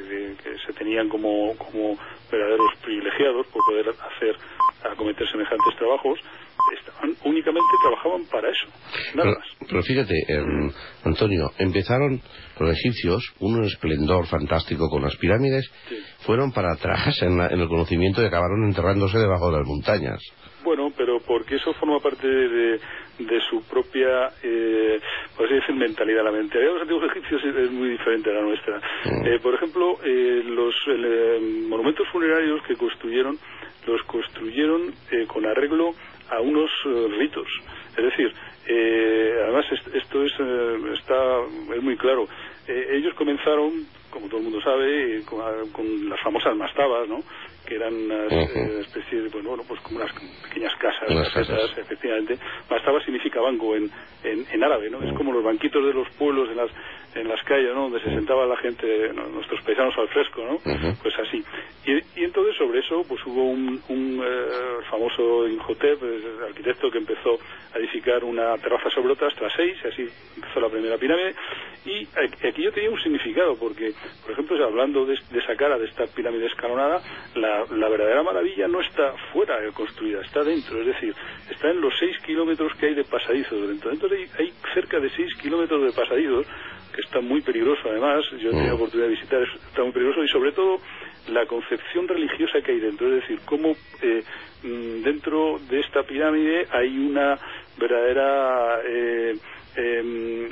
que, 0.01 0.57
se 0.65 0.73
tenían 0.73 1.09
como, 1.09 1.55
como 1.57 1.97
verdaderos 2.31 2.71
privilegiados 2.83 3.47
por 3.47 3.61
poder 3.65 3.89
hacer, 3.89 4.35
acometer 4.83 5.27
semejantes 5.29 5.75
trabajos, 5.77 6.19
estaban, 6.77 7.15
únicamente 7.25 7.67
trabajaban 7.81 8.25
para 8.25 8.49
eso, 8.49 8.67
nada 9.15 9.29
pero, 9.29 9.39
más. 9.39 9.47
Pero 9.67 9.83
fíjate, 9.83 10.15
em, 10.27 10.71
Antonio, 11.03 11.51
empezaron 11.57 12.21
los 12.59 12.71
egipcios, 12.71 13.33
un 13.39 13.63
esplendor 13.63 14.27
fantástico 14.27 14.89
con 14.89 15.03
las 15.03 15.15
pirámides, 15.17 15.69
fueron 16.19 16.51
para 16.51 16.73
atrás 16.73 17.21
en, 17.21 17.39
en 17.39 17.59
el 17.59 17.67
conocimiento 17.67 18.21
y 18.21 18.25
acabaron 18.25 18.65
enterrándose 18.65 19.17
debajo 19.17 19.51
de 19.51 19.57
las 19.57 19.67
montañas. 19.67 20.21
Bueno, 20.63 20.91
pero 20.95 21.12
porque 21.25 21.55
eso 21.55 21.73
forma 21.73 21.99
parte 21.99 22.27
de, 22.27 22.79
su 23.49 23.63
propia, 23.67 24.29
eh, 24.41 24.99
por 25.35 25.45
así 25.45 25.55
decir, 25.55 25.75
mentalidad. 25.75 26.23
La 26.23 26.31
mentalidad 26.31 26.69
de 26.69 26.73
los 26.73 26.81
antiguos 26.81 27.11
egipcios 27.11 27.43
es, 27.43 27.71
muy 27.71 27.89
diferente 27.89 28.29
a 28.29 28.33
la 28.33 28.41
nuestra. 28.41 28.77
Mm. 29.05 29.27
Eh, 29.27 29.39
por 29.39 29.53
ejemplo, 29.53 29.97
eh, 30.03 30.43
los 30.45 30.75
eh, 30.87 31.39
monumentos 31.67 32.07
funerarios 32.11 32.61
que 32.63 32.75
construyeron, 32.75 33.37
los 33.85 34.01
construyeron 34.03 34.93
con 35.27 35.45
arreglo 35.45 35.91
a 36.29 36.39
unos 36.39 36.71
ritos. 37.17 37.47
Es 37.97 38.03
decir, 38.03 38.33
además 39.43 39.65
esto 39.93 40.23
es, 40.23 40.31
está, 40.97 41.41
es 41.75 41.83
muy 41.83 41.97
claro. 41.97 42.25
ellos 42.65 43.13
comenzaron, 43.15 43.85
como 44.09 44.27
todo 44.27 44.37
el 44.37 44.43
mundo 44.43 44.61
sabe, 44.61 45.21
con, 45.25 45.69
con 45.71 46.09
las 46.09 46.19
famosas 46.21 46.55
mastabas, 46.55 47.09
¿no? 47.09 47.19
Que 47.65 47.75
eran 47.75 47.93
unas 47.93 48.31
eh, 48.31 48.79
especies 48.81 49.23
de, 49.23 49.29
pues, 49.29 49.43
bueno, 49.43 49.63
pues 49.67 49.79
como 49.81 49.97
unas 49.97 50.11
pequeñas 50.43 50.73
casas, 50.77 51.09
efectivamente. 51.77 52.37
Bastaba 52.69 53.03
significa 53.03 53.39
banco 53.41 53.75
en, 53.75 53.89
en, 54.23 54.63
árabe, 54.63 54.89
¿no? 54.89 55.01
Es 55.01 55.13
como 55.15 55.31
los 55.31 55.43
banquitos 55.43 55.85
de 55.85 55.93
los 55.93 56.09
pueblos 56.11 56.49
en 56.49 56.57
las, 56.57 56.69
en 57.15 57.27
las 57.27 57.41
calles, 57.43 57.73
¿no? 57.73 57.83
Donde 57.83 57.99
se 58.01 58.09
sentaba 58.09 58.45
la 58.45 58.57
gente, 58.57 59.11
nuestros 59.31 59.61
paisanos 59.61 59.97
al 59.97 60.07
fresco, 60.09 60.43
¿no? 60.43 60.57
Pues 61.01 61.13
así. 61.19 61.43
Y, 61.85 62.19
y, 62.19 62.23
entonces 62.23 62.55
sobre 62.57 62.79
eso, 62.79 63.03
pues 63.07 63.25
hubo 63.25 63.43
un, 63.43 63.81
un 63.89 64.23
eh, 64.23 64.83
famoso 64.89 65.47
Inhotep, 65.47 65.99
arquitecto 66.47 66.89
que 66.89 66.99
empezó 66.99 67.37
a 67.73 67.79
edificar 67.79 68.23
una 68.23 68.55
terraza 68.57 68.89
sobre 68.89 69.13
otra 69.13 69.27
hasta 69.27 69.49
seis, 69.55 69.77
y 69.83 69.87
así 69.87 70.09
empezó 70.35 70.59
la 70.59 70.69
primera 70.69 70.97
pirámide. 70.97 71.35
Y 71.85 72.07
aquí 72.47 72.63
yo 72.63 72.71
tenía 72.71 72.89
un 72.89 73.01
significado, 73.01 73.55
porque, 73.57 73.93
por 74.21 74.31
ejemplo, 74.31 74.63
hablando 74.63 75.05
de, 75.05 75.17
de 75.31 75.39
esa 75.39 75.55
cara 75.55 75.77
de 75.77 75.85
esta 75.85 76.05
pirámide 76.07 76.45
escalonada, 76.45 77.01
la 77.35 77.52
la, 77.71 77.89
verdadera 77.89 78.23
maravilla 78.23 78.67
no 78.67 78.81
está 78.81 79.13
fuera 79.31 79.59
de 79.59 79.71
construida, 79.71 80.21
está 80.21 80.43
dentro, 80.43 80.79
es 80.81 80.87
decir, 80.87 81.13
está 81.49 81.69
en 81.69 81.81
los 81.81 81.93
6 81.99 82.17
kilómetros 82.25 82.73
que 82.75 82.87
hay 82.87 82.95
de 82.95 83.03
pasadizos 83.03 83.67
dentro. 83.67 83.91
Entonces 83.91 84.29
hay, 84.37 84.53
cerca 84.73 84.99
de 84.99 85.09
6 85.09 85.35
kilómetros 85.41 85.83
de 85.83 85.91
pasadizos, 85.91 86.45
que 86.93 87.01
está 87.01 87.21
muy 87.21 87.41
peligroso 87.41 87.81
además, 87.89 88.23
yo 88.31 88.49
he 88.49 88.51
tenido 88.51 88.67
la 88.67 88.73
mm. 88.73 88.75
oportunidad 88.75 89.07
de 89.07 89.15
visitar, 89.15 89.41
está 89.41 89.83
muy 89.83 89.91
peligroso 89.91 90.23
y 90.23 90.27
sobre 90.27 90.51
todo 90.51 90.77
la 91.29 91.45
concepción 91.45 92.07
religiosa 92.07 92.61
que 92.61 92.71
hay 92.71 92.79
dentro, 92.79 93.07
es 93.07 93.21
decir, 93.21 93.39
cómo 93.45 93.75
eh, 94.01 94.23
mm, 94.63 95.03
dentro 95.03 95.59
de 95.69 95.79
esta 95.79 96.03
pirámide 96.03 96.67
hay 96.71 96.97
una 96.97 97.37
verdadera... 97.77 98.81
Eh, 98.85 99.35
em, 99.75 100.49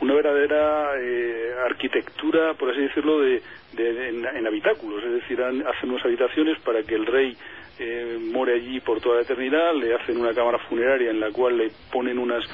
una 0.00 0.14
verdadera 0.14 0.92
eh, 1.00 1.52
arquitectura, 1.66 2.54
por 2.54 2.70
así 2.70 2.80
decirlo, 2.80 3.20
de, 3.20 3.42
en, 3.78 4.46
habitáculos, 4.46 5.02
es 5.04 5.12
decir, 5.12 5.42
hacen 5.42 5.90
unas 5.90 6.04
habitaciones 6.04 6.58
para 6.60 6.82
que 6.82 6.94
el 6.94 7.06
rey 7.06 7.36
eh, 7.78 8.18
more 8.20 8.52
allí 8.52 8.80
por 8.80 9.00
toda 9.00 9.16
la 9.16 9.22
eternidad, 9.22 9.74
le 9.74 9.94
hacen 9.94 10.16
una 10.16 10.32
cámara 10.32 10.58
funeraria 10.68 11.10
en 11.10 11.20
la 11.20 11.30
cual 11.30 11.56
le 11.56 11.70
ponen 11.92 12.18
unas 12.18 12.44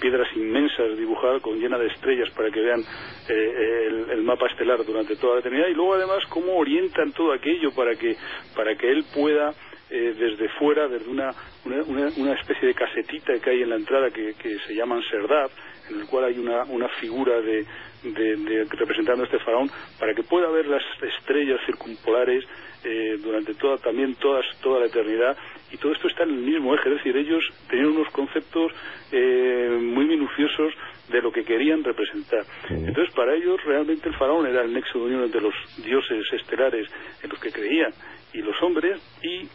piedras 0.00 0.28
inmensas 0.36 0.96
dibujadas 0.98 1.40
con 1.40 1.58
llena 1.58 1.78
de 1.78 1.86
estrellas 1.86 2.28
para 2.36 2.50
que 2.50 2.60
vean 2.60 2.80
eh, 3.28 3.88
el, 4.10 4.22
mapa 4.22 4.46
estelar 4.48 4.84
durante 4.84 5.16
toda 5.16 5.34
la 5.34 5.40
eternidad 5.40 5.68
y 5.68 5.74
luego 5.74 5.94
además 5.94 6.18
cómo 6.28 6.56
orientan 6.56 7.12
todo 7.12 7.32
aquello 7.32 7.70
para 7.74 7.94
que 7.94 8.14
para 8.54 8.74
que 8.76 8.90
él 8.90 9.04
pueda 9.14 9.54
eh, 9.88 10.14
desde 10.18 10.48
fuera, 10.58 10.88
desde 10.88 11.08
una, 11.08 11.30
una, 11.64 12.08
una, 12.16 12.32
especie 12.34 12.66
de 12.66 12.74
casetita 12.74 13.38
que 13.38 13.50
hay 13.50 13.62
en 13.62 13.70
la 13.70 13.76
entrada 13.76 14.10
que, 14.10 14.34
que 14.34 14.58
se 14.66 14.74
llaman 14.74 15.00
Serdab, 15.08 15.48
en 15.88 16.00
el 16.00 16.06
cual 16.08 16.24
hay 16.24 16.38
una, 16.38 16.64
una 16.64 16.88
figura 17.00 17.40
de, 17.40 17.64
representando 18.02 19.22
a 19.22 19.26
este 19.26 19.38
faraón 19.38 19.70
para 19.98 20.14
que 20.14 20.22
pueda 20.22 20.50
ver 20.50 20.66
las 20.66 20.82
estrellas 21.02 21.60
circumpolares 21.66 22.44
eh, 22.84 23.16
durante 23.22 23.54
toda 23.54 23.78
también 23.78 24.14
todas, 24.14 24.44
toda 24.60 24.80
la 24.80 24.86
eternidad 24.86 25.36
y 25.72 25.76
todo 25.76 25.92
esto 25.92 26.08
está 26.08 26.22
en 26.22 26.30
el 26.30 26.40
mismo 26.40 26.74
eje, 26.74 26.88
es 26.88 26.96
decir, 26.96 27.16
ellos 27.16 27.44
tenían 27.68 27.88
unos 27.88 28.08
conceptos 28.12 28.72
eh, 29.10 29.76
muy 29.80 30.04
minuciosos 30.04 30.72
de 31.08 31.22
lo 31.22 31.32
que 31.32 31.44
querían 31.44 31.82
representar. 31.84 32.44
Entonces, 32.68 33.14
para 33.14 33.34
ellos 33.34 33.62
realmente 33.64 34.08
el 34.08 34.16
faraón 34.16 34.46
era 34.46 34.62
el 34.62 34.72
nexo 34.72 34.98
de 34.98 35.04
unión 35.04 35.24
entre 35.24 35.40
los 35.40 35.54
dioses 35.84 36.24
estelares 36.32 36.88
en 37.22 37.30
los 37.30 37.40
que 37.40 37.50
creían 37.50 37.92
y 38.32 38.38
los 38.38 38.60
hombres 38.62 39.00
y 39.22 39.48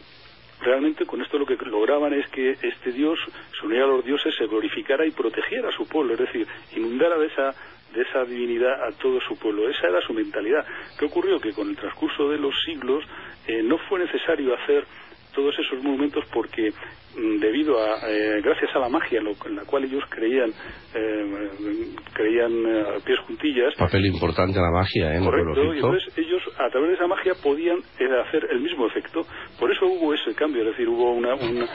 realmente 0.62 1.06
con 1.06 1.22
esto 1.22 1.38
lo 1.38 1.46
que 1.46 1.56
lograban 1.66 2.14
es 2.14 2.28
que 2.30 2.52
este 2.52 2.92
Dios 2.92 3.20
se 3.60 3.66
uniera 3.66 3.86
a 3.86 3.90
los 3.90 4.06
dioses, 4.06 4.36
se 4.36 4.46
glorificara 4.46 5.06
y 5.06 5.12
protegiera 5.12 5.70
a 5.70 5.72
su 5.72 5.88
pueblo, 5.88 6.14
es 6.14 6.20
decir, 6.20 6.48
inundara 6.76 7.18
de 7.18 7.28
esa 7.28 7.54
de 7.94 8.02
esa 8.02 8.24
divinidad 8.26 8.84
a 8.84 8.92
todo 8.92 9.20
su 9.22 9.38
pueblo. 9.38 9.70
Esa 9.70 9.88
era 9.88 10.02
su 10.02 10.14
mentalidad. 10.14 10.66
¿Qué 10.98 11.06
ocurrió? 11.06 11.40
Que 11.40 11.54
con 11.54 11.70
el 11.70 11.76
transcurso 11.76 12.30
de 12.30 12.38
los 12.38 12.54
siglos 12.66 13.04
eh, 13.48 13.62
no 13.64 13.78
fue 13.90 14.00
necesario 14.00 14.56
hacer 14.56 14.86
todos 15.34 15.58
esos 15.58 15.82
monumentos 15.84 16.26
porque 16.34 16.72
debido 17.16 17.78
a 17.82 18.10
eh, 18.10 18.42
gracias 18.42 18.70
a 18.76 18.80
la 18.80 18.90
magia 18.90 19.20
en, 19.20 19.56
la 19.56 19.66
cual 19.66 19.84
ellos 19.84 20.04
creían 20.10 20.50
eh, 20.94 21.92
creían 22.14 22.66
eh, 22.66 22.84
a 22.98 23.04
pies 23.04 23.20
juntillas. 23.28 23.74
Papel 23.78 24.06
importante 24.06 24.60
la 24.60 24.72
magia 24.72 25.16
¿eh? 25.16 25.20
correcto 25.20 25.74
y 25.74 25.78
entonces 25.78 26.18
ellos 26.18 26.42
a 26.58 26.70
través 26.70 26.90
de 26.90 26.96
esa 26.96 27.08
magia 27.08 27.34
podían 27.42 27.80
hacer 27.80 28.48
el 28.52 28.62
mismo 28.62 28.88
efecto. 28.88 29.22
Por 29.60 29.72
eso 29.72 29.86
hubo 29.86 30.14
ese 30.14 30.34
cambio 30.36 30.62
es 30.64 30.70
decir 30.70 30.88
hubo 30.88 31.12
una, 31.12 31.36
una, 31.36 31.68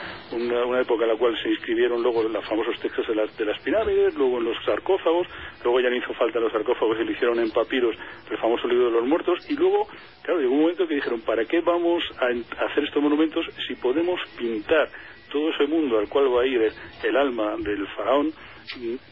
una, 0.65 0.81
época 0.81 1.03
en 1.03 1.09
la 1.09 1.17
cual 1.17 1.37
se 1.41 1.49
inscribieron 1.49 2.01
luego 2.01 2.23
los 2.23 2.45
famosos 2.45 2.79
textos 2.79 3.07
de 3.07 3.15
las, 3.15 3.35
de 3.37 3.45
las 3.45 3.61
pirámides 3.61 4.15
luego 4.15 4.37
en 4.37 4.45
los 4.45 4.57
sarcófagos 4.65 5.27
luego 5.63 5.79
ya 5.81 5.89
no 5.89 5.95
hizo 5.95 6.13
falta 6.13 6.39
los 6.39 6.51
sarcófagos 6.51 6.97
y 6.99 7.03
lo 7.03 7.11
hicieron 7.11 7.39
en 7.39 7.51
papiros 7.51 7.95
el 8.29 8.37
famoso 8.37 8.67
libro 8.67 8.85
de 8.85 8.91
los 8.91 9.05
muertos 9.05 9.49
y 9.49 9.55
luego 9.55 9.87
claro 10.23 10.39
llegó 10.39 10.53
un 10.53 10.61
momento 10.61 10.87
que 10.87 10.95
dijeron 10.95 11.21
¿para 11.21 11.45
qué 11.45 11.61
vamos 11.61 12.03
a 12.19 12.65
hacer 12.65 12.83
estos 12.83 13.01
monumentos 13.01 13.45
si 13.67 13.75
podemos 13.75 14.19
pintar 14.37 14.89
todo 15.31 15.49
ese 15.49 15.67
mundo 15.67 15.99
al 15.99 16.09
cual 16.09 16.33
va 16.33 16.41
a 16.41 16.45
ir 16.45 16.61
el, 17.03 17.17
alma 17.17 17.55
del 17.57 17.87
faraón, 17.95 18.31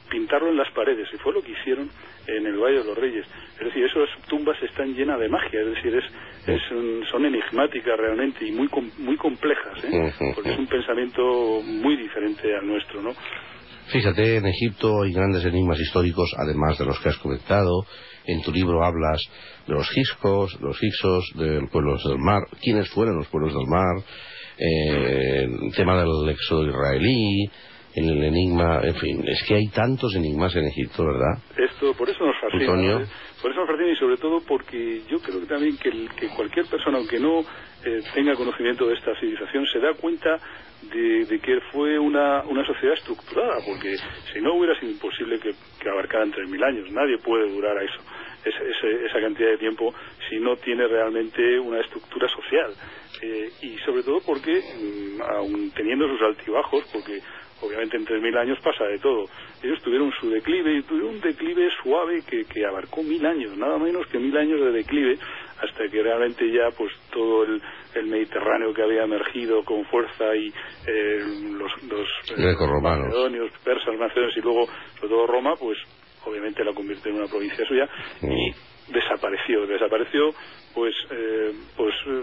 pintarlo 0.10 0.50
en 0.50 0.58
las 0.58 0.72
paredes, 0.74 1.08
y 1.14 1.18
fue 1.18 1.34
lo 1.34 1.42
que 1.42 1.52
hicieron 1.52 1.90
en 2.28 2.46
el 2.46 2.58
Valle 2.58 2.80
de 2.80 2.86
los 2.86 2.98
Reyes. 2.98 3.26
Es 3.60 3.66
decir, 3.66 3.86
esas 3.86 4.10
tumbas 4.28 4.62
están 4.64 4.94
llenas 4.94 5.20
de 5.20 5.30
magia, 5.30 5.62
es 5.62 5.76
decir, 5.76 5.96
es, 5.96 7.10
son 7.10 7.26
enigmáticas 7.26 7.98
realmente 7.98 8.46
y 8.46 8.52
muy, 8.52 8.70
muy 8.98 9.18
complejas, 9.18 9.84
¿eh? 9.84 10.14
porque 10.34 10.52
es 10.52 10.60
un 10.60 10.68
pensamiento 10.68 11.62
muy 11.64 11.96
diferente 11.96 12.56
al 12.56 12.68
nuestro, 12.68 13.02
¿no? 13.02 13.14
Fíjate, 13.88 14.38
en 14.38 14.48
Egipto 14.48 15.04
hay 15.04 15.14
grandes 15.14 15.46
enigmas 15.46 15.80
históricos, 15.80 16.34
además 16.38 16.78
de 16.80 16.86
los 16.86 17.00
que 17.00 17.10
has 17.10 17.18
comentado. 17.18 17.86
En 18.26 18.42
tu 18.42 18.52
libro 18.52 18.84
hablas 18.84 19.22
de 19.68 19.74
los 19.74 19.88
giscos, 19.90 20.60
los 20.60 20.82
hixos, 20.82 21.32
de 21.36 21.62
los 21.62 21.70
pueblos 21.70 22.04
del 22.04 22.18
mar. 22.18 22.42
¿Quiénes 22.62 22.90
fueron 22.90 23.18
los 23.18 23.28
pueblos 23.28 23.54
del 23.54 23.68
mar? 23.68 24.04
Eh, 24.58 25.44
el 25.44 25.76
tema 25.76 25.98
del 25.98 26.30
éxodo 26.30 26.68
israelí, 26.68 27.50
en 27.96 28.10
el 28.10 28.24
enigma, 28.24 28.82
en 28.84 28.96
fin, 28.96 29.24
es 29.26 29.42
que 29.48 29.56
hay 29.56 29.68
tantos 29.70 30.14
enigmas 30.16 30.54
en 30.56 30.66
Egipto, 30.66 31.06
¿verdad? 31.06 31.42
Esto, 31.58 31.94
por 31.94 32.10
eso 32.10 32.26
nos 32.26 32.36
fascina, 32.42 33.08
por 33.42 33.52
eso 33.52 33.62
me 33.62 33.68
fascina 33.68 33.90
y 33.90 33.96
sobre 33.96 34.18
todo 34.18 34.42
porque 34.46 35.02
yo 35.10 35.20
creo 35.20 35.40
que 35.40 35.46
también 35.46 35.78
que, 35.78 35.90
que 36.20 36.28
cualquier 36.36 36.66
persona, 36.66 36.98
aunque 36.98 37.20
no 37.20 37.40
eh, 37.40 38.02
tenga 38.14 38.36
conocimiento 38.36 38.86
de 38.88 38.96
esta 38.96 39.18
civilización, 39.18 39.66
se 39.68 39.80
da 39.80 39.94
cuenta 39.94 40.38
de, 40.92 41.40
que 41.40 41.60
fue 41.72 41.98
una, 41.98 42.44
una, 42.44 42.66
sociedad 42.66 42.96
estructurada, 42.96 43.56
porque 43.66 43.96
si 44.34 44.42
no 44.42 44.56
hubiera 44.56 44.78
sido 44.80 44.92
imposible 44.92 45.40
que, 45.40 45.52
que 45.80 45.90
abarcaran 45.90 46.32
3.000 46.32 46.64
años. 46.66 46.92
Nadie 46.92 47.18
puede 47.20 47.50
durar 47.50 47.78
a 47.78 47.84
eso, 47.84 48.02
esa 48.44 49.20
cantidad 49.22 49.52
de 49.52 49.58
tiempo 49.58 49.94
si 50.30 50.38
no 50.38 50.56
tiene 50.58 50.86
realmente 50.88 51.60
una 51.60 51.80
estructura 51.80 52.28
social. 52.28 52.72
Eh, 53.22 53.50
y 53.62 53.78
sobre 53.80 54.04
todo 54.04 54.20
porque, 54.26 54.60
mm, 54.60 55.22
aun 55.22 55.72
teniendo 55.72 56.08
sus 56.08 56.22
altibajos, 56.22 56.84
porque 56.92 57.20
obviamente 57.62 57.98
en 57.98 58.06
3.000 58.06 58.38
años 58.38 58.60
pasa 58.64 58.86
de 58.86 59.00
todo. 59.00 59.26
Ellos 59.64 59.82
tuvieron 59.82 60.12
su 60.20 60.30
declive 60.30 60.78
y 60.78 60.84
tuvieron 60.84 61.16
un 61.16 61.22
declive 61.22 61.70
suave 61.82 62.22
que, 62.28 62.44
que 62.46 62.66
abarcó 62.66 63.02
mil 63.04 63.26
años, 63.26 63.58
nada 63.58 63.78
menos 63.78 64.06
que 64.08 64.20
mil 64.20 64.36
años 64.38 64.60
de 64.60 64.72
declive, 64.72 65.18
hasta 65.62 65.88
que 65.90 66.04
realmente 66.04 66.52
ya 66.52 66.70
pues 66.78 66.92
todo 67.12 67.44
el, 67.44 67.62
el 67.96 68.08
Mediterráneo 68.08 68.74
que 68.74 68.84
había 68.84 69.04
emergido 69.04 69.64
con 69.64 69.86
fuerza 69.86 70.36
y 70.36 70.48
eh, 70.88 71.20
los, 71.58 71.72
los 71.84 72.08
eh, 72.38 72.56
macedonios, 72.82 73.52
persas, 73.64 73.98
macedonios 73.98 74.38
y 74.38 74.42
luego 74.42 74.68
sobre 74.96 75.10
todo 75.10 75.28
Roma, 75.28 75.56
pues 75.56 75.78
obviamente 76.26 76.64
la 76.64 76.74
convirtió 76.74 77.12
en 77.12 77.20
una 77.20 77.28
provincia 77.28 77.66
suya 77.66 77.88
y 78.22 78.52
mm. 78.52 78.94
desapareció, 78.94 79.66
desapareció 79.66 80.34
pues 80.76 80.94
eh, 81.10 81.54
pues 81.78 81.96
eh, 82.06 82.22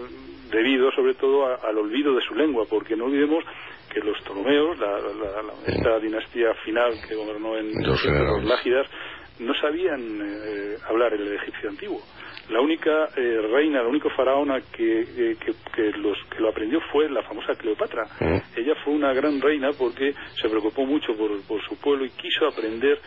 debido 0.51 0.91
sobre 0.91 1.15
todo 1.15 1.45
al 1.45 1.77
olvido 1.77 2.13
de 2.13 2.21
su 2.21 2.35
lengua, 2.35 2.65
porque 2.69 2.95
no 2.95 3.05
olvidemos 3.05 3.43
que 3.91 3.99
los 3.99 4.17
Ptolomeos, 4.21 4.77
la, 4.79 4.97
esta 5.67 5.99
dinastía 5.99 6.53
final 6.63 6.93
que 7.07 7.15
gobernó 7.15 7.57
en 7.57 7.71
los, 7.83 8.03
Lágidas, 8.43 8.87
no 9.39 9.53
sabían 9.55 10.21
eh, 10.21 10.77
hablar 10.87 11.13
el 11.13 11.33
egipcio 11.33 11.69
antiguo. 11.69 12.01
La 12.49 12.59
única 12.59 13.09
eh, 13.15 13.41
reina, 13.51 13.81
la 13.81 13.87
única 13.87 14.09
faraona 14.15 14.59
que, 14.75 15.35
que, 15.39 15.91
los, 15.97 16.17
que 16.29 16.39
lo 16.39 16.49
aprendió 16.49 16.79
fue 16.91 17.09
la 17.09 17.23
famosa 17.23 17.55
Cleopatra. 17.55 18.03
Ella 18.55 18.75
fue 18.83 18.93
una 18.93 19.13
gran 19.13 19.39
reina 19.41 19.69
porque 19.77 20.13
se 20.39 20.49
preocupó 20.49 20.85
mucho 20.85 21.15
por, 21.15 21.41
por 21.47 21.61
su 21.63 21.77
pueblo 21.77 22.05
y 22.05 22.09
quiso 22.09 22.47
aprender 22.47 22.99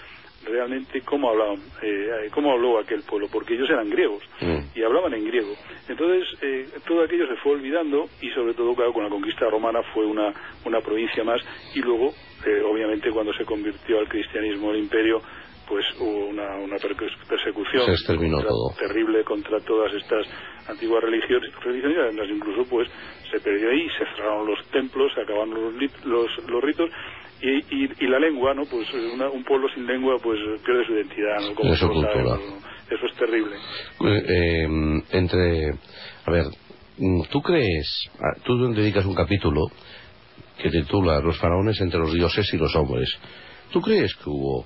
realmente 0.47 1.03
cómo 1.03 1.31
hablaban, 1.31 1.59
eh, 1.83 2.29
cómo 2.33 2.53
habló 2.53 2.79
aquel 2.79 3.03
pueblo, 3.03 3.29
porque 3.31 3.55
ellos 3.55 3.69
eran 3.69 3.91
griegos 3.91 4.23
mm. 4.41 4.79
y 4.79 4.83
hablaban 4.83 5.15
en 5.15 5.25
griego. 5.25 5.55
Entonces, 5.89 6.27
eh, 6.43 6.67
todo 6.87 7.03
aquello 7.03 7.27
se 7.27 7.37
fue 7.37 7.53
olvidando 7.53 8.07
y 8.21 8.31
sobre 8.31 8.55
todo, 8.55 8.75
claro, 8.75 8.93
con 8.93 9.05
la 9.05 9.11
conquista 9.11 9.49
romana 9.51 9.81
fue 9.93 10.07
una, 10.07 10.33
una 10.65 10.81
provincia 10.81 11.25
más 11.25 11.41
y 11.75 11.81
luego, 11.81 12.13
eh, 12.47 12.63
obviamente, 12.63 13.11
cuando 13.11 13.33
se 13.35 13.45
convirtió 13.45 13.99
al 13.99 14.09
cristianismo 14.09 14.71
el 14.71 14.79
imperio, 14.79 15.21
pues 15.69 15.85
hubo 15.99 16.27
una, 16.27 16.57
una 16.59 16.77
persecución 17.29 17.87
terrible 18.79 19.25
contra 19.25 19.59
todas 19.61 19.93
estas 19.95 20.27
antiguas 20.69 21.03
religiones, 21.03 21.53
religiones 21.61 22.31
incluso 22.31 22.69
pues 22.71 22.89
se 23.31 23.41
perdió 23.41 23.71
ahí, 23.71 23.89
se 23.99 24.05
cerraron 24.15 24.47
los 24.47 24.65
templos, 24.69 25.13
se 25.13 25.23
acabaron 25.23 25.51
los, 25.51 26.05
los, 26.05 26.49
los 26.49 26.63
ritos 26.63 26.91
y, 27.40 28.05
y, 28.05 28.09
la 28.09 28.18
lengua, 28.18 28.55
¿no? 28.55 28.64
Pues 28.64 28.88
un 28.92 29.44
pueblo 29.44 29.68
sin 29.75 29.87
lengua 29.87 30.16
pues 30.22 30.38
pierde 30.64 30.87
su 30.87 30.92
identidad, 30.92 31.40
¿no? 31.40 31.55
Como 31.55 31.72
eso, 31.72 31.90
eso 32.90 33.07
es 33.07 33.14
terrible. 33.14 33.57
Eh, 34.05 35.03
entre, 35.11 35.70
a 36.25 36.31
ver, 36.31 36.46
¿tú 37.31 37.42
crees, 37.42 38.11
ah, 38.18 38.40
tú 38.44 38.72
dedicas 38.72 39.05
un 39.05 39.14
capítulo 39.14 39.66
que 40.59 40.70
titula 40.70 41.20
Los 41.20 41.38
faraones 41.38 41.81
entre 41.81 42.01
los 42.01 42.12
dioses 42.12 42.53
y 42.53 42.57
los 42.57 42.75
hombres. 42.77 43.09
¿Tú 43.72 43.81
crees 43.81 44.14
que 44.14 44.31
hubo 44.31 44.64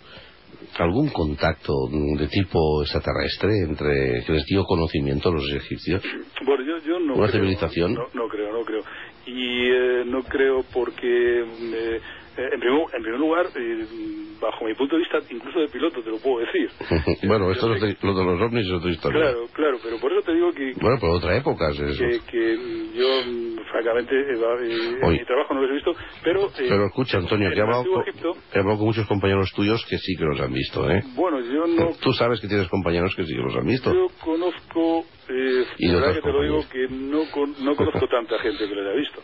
algún 0.79 1.09
contacto 1.09 1.73
de 2.19 2.29
tipo 2.29 2.83
extraterrestre 2.83 3.61
entre 3.61 4.25
que 4.25 4.33
les 4.33 4.45
dio 4.47 4.65
conocimiento 4.65 5.31
a 5.31 5.33
los 5.33 5.51
egipcios? 5.53 6.03
Bueno, 6.45 6.65
yo, 6.65 6.79
yo 6.87 7.01
no 7.01 7.15
¿Una 7.15 7.29
creo, 7.29 7.43
civilización? 7.43 7.95
No, 7.95 8.29
creo, 8.29 8.53
no 8.53 8.65
creo. 8.65 8.83
Y 9.27 9.71
eh, 9.71 10.05
no 10.07 10.23
creo 10.23 10.65
porque... 10.73 11.41
Eh, 11.41 11.45
eh, 11.75 12.01
en, 12.61 12.69
primer, 12.69 12.95
en 12.95 13.03
primer 13.03 13.21
lugar, 13.21 13.47
eh, 13.57 13.87
bajo 14.41 14.65
mi 14.65 14.75
punto 14.75 14.97
de 14.97 15.01
vista, 15.01 15.19
incluso 15.31 15.61
de 15.61 15.69
piloto, 15.69 16.03
te 16.03 16.11
lo 16.11 16.19
puedo 16.19 16.45
decir. 16.45 16.71
bueno, 17.29 17.51
esto 17.51 17.75
es 17.75 18.03
lo 18.03 18.15
de 18.15 18.25
los 18.25 18.41
ovnis 18.41 18.67
es 18.67 18.73
otra 18.73 18.91
historia. 18.91 19.21
Claro, 19.21 19.47
claro, 19.53 19.79
pero 19.83 19.99
por 19.99 20.13
eso 20.13 20.23
te 20.23 20.35
digo 20.35 20.53
que... 20.53 20.73
Bueno, 20.81 20.99
por 20.99 21.11
otra 21.11 21.37
época 21.37 21.71
es 21.71 21.81
eso. 21.81 22.05
Que, 22.31 22.57
yo, 22.95 23.65
francamente, 23.71 24.15
eh, 24.15 24.99
en 25.03 25.13
mi 25.13 25.25
trabajo 25.25 25.55
no 25.55 25.63
lo 25.63 25.69
he 25.69 25.75
visto, 25.75 25.95
pero... 26.25 26.49
pero 26.57 26.87
escucha, 26.87 27.19
Antonio, 27.19 27.51
que 27.51 27.59
he 27.59 27.63
hablado, 27.63 27.85
con, 27.85 28.79
muchos 28.79 29.07
compañeros 29.07 29.53
tuyos 29.55 29.85
que 29.89 29.99
sí 29.99 30.17
que 30.17 30.25
los 30.25 30.41
han 30.41 30.53
visto, 30.53 30.91
¿eh? 30.91 31.03
Bueno, 31.15 31.41
yo 31.41 31.67
no... 31.67 31.91
Tú 32.01 32.13
sabes 32.13 32.41
que 32.41 32.49
tienes 32.49 32.69
compañeros 32.69 33.15
que 33.15 33.25
sí 33.25 33.35
que 33.35 33.43
los 33.43 33.55
han 33.57 33.67
visto. 33.67 33.93
Yo 33.93 34.09
conozco... 34.23 35.05
Eh, 35.29 35.65
y 35.79 35.87
la 35.89 35.95
verdad 35.95 36.15
que 36.15 36.23
te 36.23 36.33
lo 36.33 36.43
digo 36.43 36.65
que 36.69 36.89
no, 36.89 37.23
no 37.65 37.77
conozco 37.77 38.09
tanta 38.09 38.39
gente 38.41 38.69
que 38.69 38.75
lo 38.75 38.81
haya 38.81 38.99
visto. 38.99 39.23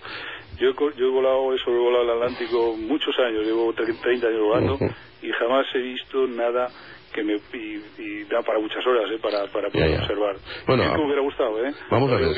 Yo, 0.59 0.73
yo 0.97 1.07
he 1.07 1.11
volado, 1.11 1.53
he 1.55 1.59
sobrevolado 1.59 2.05
el 2.05 2.11
Atlántico 2.11 2.77
muchos 2.77 3.15
años, 3.19 3.45
llevo 3.45 3.73
30 3.73 4.27
años 4.27 4.41
volando 4.41 4.79
y 5.23 5.31
jamás 5.33 5.67
he 5.75 5.79
visto 5.79 6.27
nada 6.27 6.69
que 7.17 7.25
me 7.25 7.35
y, 7.35 8.25
da 8.25 8.43
para 8.43 8.59
muchas 8.59 8.87
horas 8.87 9.11
¿eh? 9.11 9.19
para, 9.23 9.47
para 9.51 9.71
poder 9.71 10.01
observar. 10.01 10.37
Bueno, 10.67 10.85
me 10.97 11.05
hubiera 11.05 11.23
gustado, 11.23 11.65
¿eh? 11.65 11.73
Vamos 11.91 12.13
a 12.13 12.17
ver. 12.17 12.29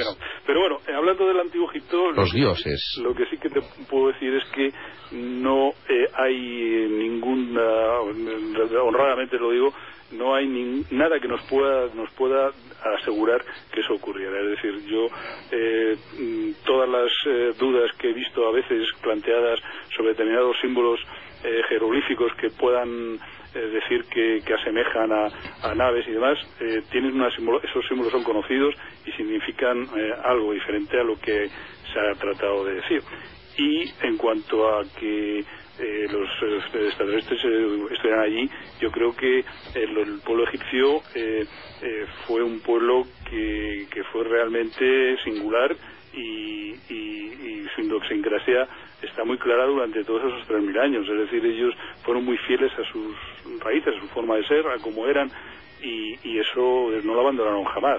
Pero 0.46 0.61
bueno, 0.61 0.78
hablando 0.96 1.26
del 1.26 1.40
antiguo 1.40 1.68
Egipto, 1.70 2.12
los 2.12 2.33
dioses. 2.33 3.00
Lo 3.02 3.12
que 3.14 3.26
sí 3.26 3.38
que 3.38 3.50
te 3.50 3.61
puedo 3.90 4.09
decir 4.12 4.33
es 4.35 4.44
que 4.54 4.72
no 5.12 5.70
eh, 5.88 6.07
hay 6.14 6.87
ninguna, 6.90 8.00
honradamente 8.83 9.37
lo 9.38 9.50
digo, 9.50 9.74
no 10.12 10.34
hay 10.34 10.46
nada 10.90 11.20
que 11.20 11.28
nos 11.28 11.42
pueda 11.42 11.86
nos 11.94 12.10
pueda 12.12 12.50
asegurar 13.00 13.44
que 13.72 13.80
eso 13.80 13.94
ocurriera. 13.94 14.40
Es 14.40 14.50
decir, 14.50 14.86
yo 14.86 15.06
eh, 15.50 15.96
mm, 16.18 16.50
todas 16.64 16.88
las 16.88 17.12
eh, 17.26 17.52
dudas 17.58 17.90
que 17.98 18.10
he 18.10 18.12
visto 18.12 18.46
a 18.46 18.52
veces 18.52 18.88
planteadas 19.02 19.60
sobre 19.96 20.10
determinados 20.10 20.56
símbolos 20.60 21.00
eh, 21.44 21.62
jeroglíficos 21.68 22.32
que 22.34 22.50
puedan 22.50 23.18
decir 23.54 24.04
que, 24.12 24.54
asemejan 24.54 25.10
a, 25.10 25.74
naves 25.74 26.06
y 26.06 26.12
demás, 26.12 26.38
tienen 26.92 27.14
una 27.14 27.28
esos 27.28 27.88
símbolos 27.88 28.12
son 28.12 28.22
conocidos 28.22 28.74
y 29.06 29.10
significan 29.12 29.88
algo 30.22 30.52
diferente 30.52 31.00
a 31.00 31.02
lo 31.02 31.18
que 31.18 31.48
se 31.92 31.98
ha 31.98 32.12
tratado 32.14 32.64
de 32.66 32.74
decir. 32.74 33.02
Y 33.58 33.92
en 34.02 34.16
cuanto 34.16 34.68
a 34.68 34.84
que 34.98 35.40
eh, 35.40 36.06
los 36.10 36.28
eh, 36.42 36.56
extraterrestres 36.86 37.44
eh, 37.44 37.86
estuvieran 37.90 38.20
allí, 38.20 38.50
yo 38.80 38.90
creo 38.90 39.14
que 39.14 39.44
el, 39.74 40.20
pueblo 40.24 40.44
egipcio 40.44 41.02
fue 42.26 42.42
un 42.42 42.60
pueblo 42.60 43.04
que, 43.28 43.86
fue 44.12 44.24
realmente 44.24 45.16
singular 45.24 45.76
y, 46.14 46.74
su 47.74 47.82
idiosincrasia 47.82 48.66
está 49.02 49.24
muy 49.24 49.38
clara 49.38 49.66
durante 49.66 50.02
todos 50.02 50.24
esos 50.24 50.48
3.000 50.48 50.80
años. 50.80 51.08
Es 51.08 51.18
decir, 51.18 51.44
ellos 51.44 51.74
fueron 52.02 52.24
muy 52.24 52.36
fieles 52.38 52.72
a 52.72 52.92
sus 52.92 53.14
raíces, 53.60 53.94
a 53.94 54.00
su 54.00 54.08
forma 54.08 54.36
de 54.36 54.46
ser, 54.46 54.66
a 54.66 54.78
cómo 54.78 55.06
eran, 55.06 55.30
y, 55.82 56.38
eso 56.38 56.90
no 57.04 57.14
lo 57.14 57.20
abandonaron 57.20 57.64
jamás. 57.64 57.98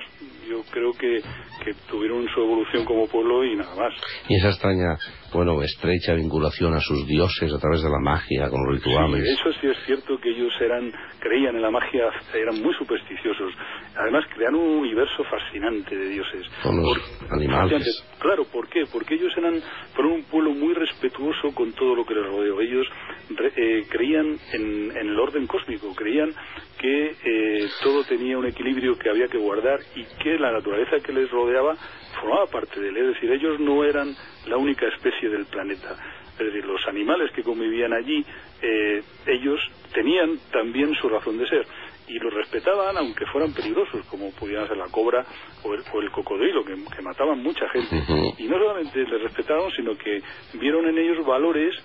Yo 0.50 0.64
creo 0.72 0.92
que, 0.94 1.22
que 1.64 1.74
tuvieron 1.90 2.28
su 2.34 2.42
evolución 2.42 2.86
como 2.86 3.08
pueblo 3.08 3.44
y 3.44 3.56
nada 3.56 3.76
más. 3.76 3.94
Y 4.28 4.36
esa 4.36 4.50
extraña 4.50 4.98
bueno, 5.34 5.62
estrecha 5.62 6.14
vinculación 6.14 6.74
a 6.74 6.80
sus 6.80 7.06
dioses 7.06 7.54
a 7.54 7.60
través 7.60 7.84
de 7.84 7.90
la 7.90 8.00
magia, 8.00 8.50
con 8.50 8.66
los 8.66 8.76
rituales. 8.76 9.24
Sí, 9.24 9.34
eso 9.34 9.54
sí 9.60 9.68
es 9.68 9.78
cierto 9.86 10.18
que 10.20 10.30
ellos 10.30 10.54
eran, 10.60 10.92
creían 11.20 11.56
en 11.56 11.62
la 11.62 11.72
magia, 11.72 12.10
eran 12.34 12.62
muy 12.62 12.74
supersticiosos. 12.76 13.54
Además, 13.96 14.26
crean 14.34 14.56
un 14.56 14.80
universo 14.80 15.24
fascinante 15.26 15.96
de 15.96 16.10
dioses. 16.10 16.48
Con 16.64 16.78
los 16.78 16.98
animales. 17.32 18.04
Claro, 18.20 18.46
¿por 18.46 18.68
qué? 18.70 18.84
Porque 18.92 19.16
ellos 19.16 19.32
eran, 19.38 19.62
fueron 19.94 20.14
un 20.14 20.24
pueblo 20.24 20.52
muy 20.52 20.74
respetuoso 20.74 21.54
con 21.54 21.74
todo 21.74 21.96
lo 21.96 22.06
que 22.06 22.16
les 22.16 22.26
rodeó. 22.26 22.60
Ellos 22.60 22.88
eh, 23.30 23.86
creían 23.90 24.38
en, 24.54 24.98
el 24.98 25.20
orden 25.20 25.48
cósmico, 25.48 25.94
creían 25.96 26.32
que 26.80 27.12
eh, 27.24 27.68
todo 27.84 28.04
tenía 28.06 28.38
un 28.38 28.48
equilibrio 28.48 28.98
que 28.98 29.10
había 29.10 29.28
que 29.28 29.38
guardar 29.38 29.80
y 29.96 30.04
que 30.22 30.40
la 30.40 30.52
naturaleza 30.52 30.98
que 31.06 31.14
les 31.14 31.30
rodeaba 31.50 31.76
formaba 32.20 32.46
parte 32.48 32.80
de 32.80 32.90
él. 32.90 32.98
Es 32.98 33.08
decir, 33.16 33.32
ellos 33.32 33.60
no 33.60 33.84
eran 33.84 34.16
la 34.48 34.58
única 34.58 34.88
especie 34.88 35.30
del 35.30 35.46
planeta. 35.46 35.96
Es 36.34 36.46
decir, 36.46 36.66
los 36.66 36.86
animales 36.88 37.32
que 37.34 37.44
convivían 37.44 37.94
allí, 37.94 38.26
eh, 38.62 39.02
ellos 39.26 39.60
tenían 39.94 40.38
también 40.52 40.94
su 40.96 41.10
razón 41.10 41.38
de 41.38 41.48
ser 41.48 41.66
y 42.08 42.18
los 42.18 42.34
respetaban 42.34 42.98
aunque 42.98 43.26
fueran 43.28 43.54
peligrosos, 43.54 44.06
como 44.08 44.32
pudieran 44.32 44.68
ser 44.68 44.78
la 44.78 44.88
cobra 44.88 45.24
o 45.64 45.74
el, 45.74 46.12
cocodrilo, 46.12 46.64
que, 46.66 46.76
mataban 47.04 47.40
mucha 47.44 47.70
gente. 47.70 47.96
Y 48.38 48.48
no 48.48 48.58
solamente 48.58 49.00
les 49.00 49.22
respetaron, 49.22 49.70
sino 49.72 49.96
que 49.96 50.22
vieron 50.54 50.88
en 50.88 50.98
ellos 50.98 51.24
valores 51.26 51.76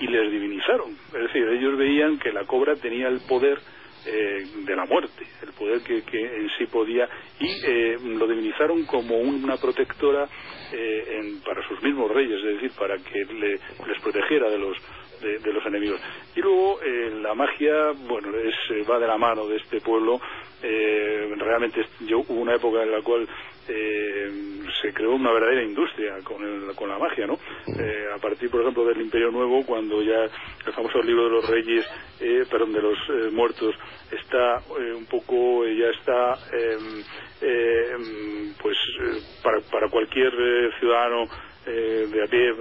y 0.00 0.06
les 0.08 0.30
divinizaron. 0.30 0.90
Es 0.90 1.22
decir, 1.22 1.48
ellos 1.48 1.76
veían 1.78 2.18
que 2.18 2.32
la 2.32 2.44
cobra 2.44 2.74
tenía 2.74 3.08
el 3.08 3.20
poder 3.20 3.58
eh, 4.06 4.46
de 4.64 4.76
la 4.76 4.86
muerte, 4.86 5.26
el 5.42 5.52
poder 5.52 5.80
que, 5.82 5.98
en 5.98 6.48
sí 6.58 6.66
podía, 6.66 7.08
y 7.40 7.48
eh, 7.64 7.98
lo 8.02 8.26
divinizaron 8.26 8.84
como 8.86 9.16
una 9.16 9.56
protectora 9.56 10.28
eh, 10.72 11.34
para 11.44 11.66
sus 11.68 11.82
mismos 11.82 12.10
reyes, 12.10 12.38
es 12.38 12.54
decir, 12.54 12.72
para 12.78 12.96
que 12.98 13.24
les 13.24 14.02
protegiera 14.02 14.48
de 14.50 14.58
los 14.58 14.76
de, 15.20 15.52
los 15.52 15.64
enemigos. 15.66 16.00
Y 16.34 16.40
luego 16.40 16.80
eh, 16.82 17.10
la 17.22 17.34
magia, 17.34 17.92
bueno, 18.08 18.28
es, 18.36 18.54
eh, 18.70 18.84
va 18.88 18.98
de 18.98 19.06
la 19.06 19.18
mano 19.18 19.46
de 19.46 19.56
este 19.56 19.80
pueblo. 19.80 20.20
Eh, 20.62 21.34
realmente 21.36 21.84
yo, 22.00 22.20
hubo 22.20 22.40
una 22.40 22.54
época 22.54 22.82
en 22.82 22.92
la 22.92 23.02
cual 23.02 23.28
se 23.66 24.92
creó 24.92 25.14
una 25.14 25.32
verdadera 25.32 25.62
industria 25.62 26.14
con, 26.22 26.42
con 26.74 26.88
la 26.88 26.98
magia, 26.98 27.26
¿no? 27.26 27.38
a 28.14 28.18
partir, 28.18 28.50
por 28.50 28.60
ejemplo, 28.62 28.84
del 28.84 29.00
Imperio 29.00 29.30
Nuevo, 29.30 29.64
cuando 29.66 30.02
ya 30.02 30.24
el 30.24 30.72
famoso 30.72 31.02
libro 31.02 31.24
de 31.24 31.30
los 31.30 31.48
reyes, 31.48 31.86
perdón, 32.50 32.72
de 32.72 32.82
los 32.82 32.98
muertos, 33.32 33.74
está 34.10 34.62
un 34.96 35.06
poco, 35.06 35.66
ya 35.66 35.88
está, 35.88 36.38
em, 36.52 37.02
pues 38.62 38.76
para, 39.42 39.60
para 39.70 39.90
cualquier 39.90 40.32
ciudadano 40.80 41.28
de 41.66 42.22
a 42.22 42.26
pie 42.26 42.52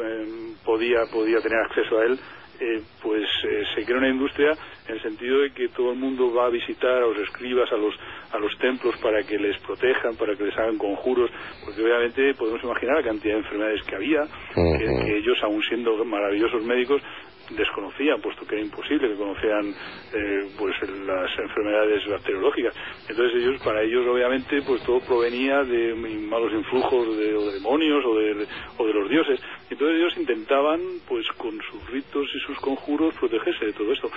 podía, 0.65 1.05
podía 1.11 1.39
tener 1.39 1.59
acceso 1.59 1.99
a 1.99 2.05
él, 2.05 2.19
eh, 2.59 2.81
pues 3.01 3.23
eh, 3.43 3.63
se 3.75 3.83
crea 3.85 3.97
una 3.97 4.09
industria 4.09 4.51
en 4.87 4.95
el 4.95 5.01
sentido 5.01 5.39
de 5.41 5.51
que 5.51 5.67
todo 5.69 5.91
el 5.91 5.99
mundo 5.99 6.33
va 6.33 6.45
a 6.45 6.49
visitar 6.49 6.91
a 6.91 7.07
los 7.07 7.17
escribas, 7.17 7.71
a 7.71 7.77
los, 7.77 7.93
a 8.31 8.37
los 8.37 8.57
templos 8.59 8.95
para 9.01 9.23
que 9.23 9.37
les 9.37 9.57
protejan, 9.61 10.15
para 10.15 10.35
que 10.35 10.43
les 10.43 10.57
hagan 10.57 10.77
conjuros, 10.77 11.29
porque 11.63 11.81
obviamente 11.81 12.33
podemos 12.35 12.63
imaginar 12.63 12.97
la 12.97 13.03
cantidad 13.03 13.33
de 13.33 13.39
enfermedades 13.39 13.81
que 13.83 13.95
había, 13.95 14.21
que 14.53 15.17
ellos, 15.17 15.37
aún 15.43 15.61
siendo 15.63 16.03
maravillosos 16.05 16.63
médicos, 16.63 17.01
desconocían, 17.51 18.21
puesto 18.21 18.45
que 18.45 18.55
era 18.55 18.63
imposible 18.63 19.09
que 19.09 19.15
conocieran 19.15 19.73
eh, 20.13 20.49
pues 20.57 20.75
las 21.05 21.31
enfermedades 21.37 22.07
bacteriológicas. 22.07 22.73
Entonces 23.07 23.41
ellos, 23.41 23.61
para 23.61 23.81
ellos 23.81 24.05
obviamente, 24.07 24.61
pues 24.61 24.81
todo 24.83 24.99
provenía 25.01 25.63
de 25.63 25.93
malos 25.93 26.51
influjos 26.53 27.17
de, 27.17 27.53
demonios 27.53 28.03
o 28.05 28.15
de, 28.15 28.47
o 28.77 28.87
de 28.87 28.93
los 28.93 29.09
dioses. 29.09 29.39
Entonces 29.69 29.97
ellos 29.97 30.17
intentaban, 30.17 30.79
pues 31.07 31.25
con 31.37 31.51
sus 31.61 31.89
ritos 31.89 32.27
y 32.33 32.39
sus 32.39 32.57
conjuros, 32.59 33.13
protegerse 33.15 33.65
de 33.65 33.73
todo 33.73 33.91
esto. 33.91 34.09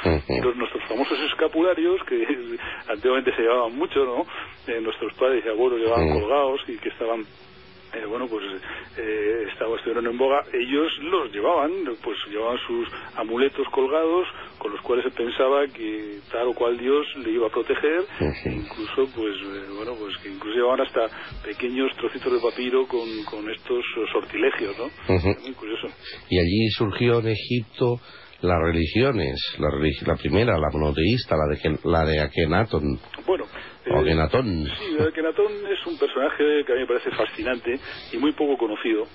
Nuestros 0.57 0.85
famosos 0.89 1.19
escapularios, 1.21 2.03
que 2.05 2.27
antiguamente 2.89 3.35
se 3.35 3.43
llevaban 3.43 3.75
mucho, 3.77 4.05
¿no? 4.05 4.27
Eh, 4.67 4.81
nuestros 4.81 5.13
padres 5.15 5.45
y 5.45 5.49
abuelos 5.49 5.81
llevaban 5.81 6.21
colgados 6.21 6.61
y 6.69 6.77
que 6.79 6.89
estaban 6.91 7.25
eh, 7.99 8.07
bueno, 8.07 8.27
pues 8.29 8.45
eh, 8.97 9.45
estaba, 9.53 9.77
estuvieron 9.77 10.07
en 10.07 10.17
boga, 10.17 10.45
ellos 10.53 10.93
los 11.03 11.33
llevaban, 11.33 11.71
pues 12.03 12.19
llevaban 12.29 12.59
sus 12.67 12.89
amuletos 13.17 13.67
colgados 13.71 14.27
con 14.59 14.73
los 14.73 14.81
cuales 14.83 15.05
se 15.05 15.11
pensaba 15.11 15.67
que 15.69 16.19
tal 16.31 16.49
o 16.49 16.55
cual 16.55 16.79
Dios 16.79 17.07
le 17.25 17.31
iba 17.31 17.47
a 17.47 17.51
proteger, 17.51 18.03
incluso, 18.47 19.09
pues, 19.15 19.37
eh, 19.37 19.73
bueno, 19.77 19.95
pues 19.99 20.17
que 20.19 20.29
incluso 20.29 20.57
llevaban 20.57 20.81
hasta 20.81 21.09
pequeños 21.45 21.95
trocitos 21.97 22.33
de 22.33 22.41
papiro 22.41 22.87
con, 22.87 23.09
con 23.25 23.51
estos 23.51 23.85
sortilegios, 24.13 24.77
¿no? 24.79 24.89
Muy 25.43 25.55
curioso. 25.55 25.89
Y 26.29 26.39
allí 26.39 26.69
surgió 26.71 27.21
en 27.21 27.29
Egipto 27.29 28.01
las 28.41 28.59
religiones, 28.63 29.35
la, 29.59 29.69
la 30.07 30.17
primera, 30.17 30.59
la 30.59 30.69
monoteísta, 30.73 31.37
la 31.37 31.47
de, 31.49 31.79
la 31.85 32.05
de 32.05 32.21
Akenaton. 32.21 32.99
Bueno, 33.27 33.45
Akenatón. 33.95 34.67
Sí, 34.79 34.97
Akenatón 35.01 35.53
es 35.71 35.87
un 35.87 35.99
personaje 35.99 36.65
que 36.65 36.73
a 36.73 36.75
mí 36.75 36.81
me 36.83 36.87
parece 36.87 37.11
fascinante 37.11 37.79
y 38.13 38.17
muy 38.19 38.33
poco 38.33 38.57
conocido, 38.57 39.07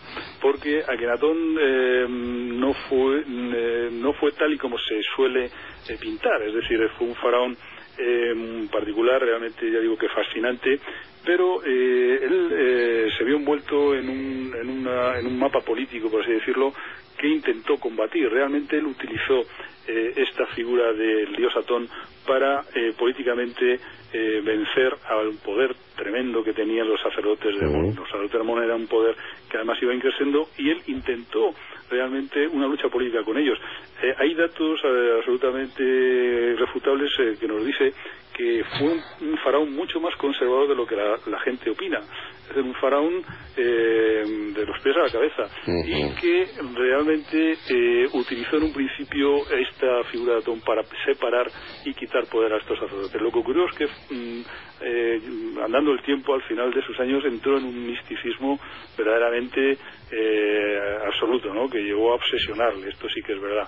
porque 0.41 0.83
Akenatón 0.87 1.37
eh, 1.59 2.05
no, 2.09 2.73
fue, 2.89 3.23
eh, 3.27 3.89
no 3.91 4.13
fue 4.13 4.31
tal 4.33 4.53
y 4.53 4.57
como 4.57 4.77
se 4.77 5.01
suele 5.15 5.45
eh, 5.45 5.97
pintar, 5.99 6.41
es 6.43 6.53
decir, 6.53 6.79
fue 6.97 7.07
un 7.07 7.15
faraón 7.15 7.57
eh, 7.97 8.67
particular, 8.71 9.21
realmente 9.21 9.71
ya 9.71 9.79
digo 9.79 9.97
que 9.97 10.09
fascinante, 10.09 10.79
pero 11.25 11.63
él 11.63 13.11
se 13.17 13.23
vio 13.23 13.37
envuelto 13.37 13.95
en 13.95 14.09
un, 14.09 14.53
en, 14.59 14.69
una, 14.69 15.19
en 15.19 15.27
un 15.27 15.39
mapa 15.39 15.61
político, 15.61 16.09
por 16.09 16.21
así 16.21 16.33
decirlo, 16.33 16.73
que 17.17 17.29
intentó 17.29 17.77
combatir. 17.77 18.29
Realmente 18.29 18.77
él 18.77 18.87
utilizó 18.87 19.45
esta 19.87 20.45
figura 20.47 20.93
del 20.93 21.35
dios 21.35 21.55
Atón 21.55 21.89
para 22.25 22.63
políticamente 22.97 23.79
eh, 24.15 24.41
vencer 24.45 24.95
al 25.09 25.33
poder 25.43 25.75
tremendo 25.95 26.43
que 26.43 26.53
tenían 26.53 26.87
los 26.87 27.01
sacerdotes 27.01 27.59
de 27.59 27.65
Mon. 27.65 27.95
Los 27.95 28.07
sacerdotes 28.07 28.39
de 28.39 28.43
Mon 28.43 28.63
era 28.63 28.75
un 28.75 28.85
poder 28.85 29.15
que 29.49 29.57
además 29.57 29.81
iba 29.81 29.91
creciendo 29.99 30.49
y 30.55 30.69
él 30.69 30.79
intentó 30.85 31.55
realmente 31.89 32.47
una 32.47 32.67
lucha 32.67 32.89
política 32.89 33.23
con 33.23 33.39
ellos. 33.39 33.57
Eh, 34.03 34.13
hay 34.15 34.35
datos 34.35 34.79
eh, 34.83 35.13
absolutamente 35.17 36.55
refutables 36.59 37.09
que 37.39 37.47
nos 37.47 37.65
dice 37.65 37.91
que 38.35 38.63
fue 38.77 38.87
un, 39.21 39.37
faraón 39.37 39.73
mucho 39.73 39.99
más 39.99 40.15
conservador 40.15 40.67
de 40.69 40.75
lo 40.75 40.85
que 40.85 40.95
la, 40.95 41.39
gente 41.43 41.69
opina. 41.69 41.99
Es 41.99 42.49
decir, 42.49 42.63
un 42.63 42.73
faraón 42.75 43.23
de 43.55 44.65
los 44.65 44.79
pies 44.81 44.95
a 44.97 45.03
la 45.03 45.11
cabeza 45.11 45.47
y 45.67 46.09
que 46.15 46.47
realmente 46.73 47.57
utilizó 48.13 48.57
en 48.57 48.63
un 48.63 48.73
principio 48.73 49.37
esta 49.49 50.03
figura 50.11 50.33
de 50.33 50.39
Atón 50.39 50.61
para 50.61 50.83
separar 51.05 51.47
y 51.85 51.93
quitar 51.93 52.25
poder 52.27 52.53
a 52.53 52.57
estos 52.57 52.79
sacerdotes. 52.79 53.21
Lo 53.21 53.31
que 53.31 53.39
ocurrió 53.39 53.65
es 53.65 53.75
que 53.75 53.87
Mm, 54.13 54.41
eh, 54.85 55.21
andando 55.63 55.91
el 55.91 56.01
tiempo 56.03 56.33
al 56.33 56.41
final 56.43 56.71
de 56.73 56.81
sus 56.83 56.99
años 56.99 57.23
entró 57.25 57.57
en 57.57 57.65
un 57.65 57.87
misticismo 57.87 58.59
verdaderamente 58.97 59.77
eh, 60.11 60.79
absoluto, 61.07 61.53
¿no? 61.53 61.69
Que 61.69 61.79
llegó 61.79 62.11
a 62.11 62.15
obsesionarle, 62.15 62.89
esto 62.89 63.07
sí 63.09 63.21
que 63.21 63.33
es 63.33 63.41
verdad. 63.41 63.67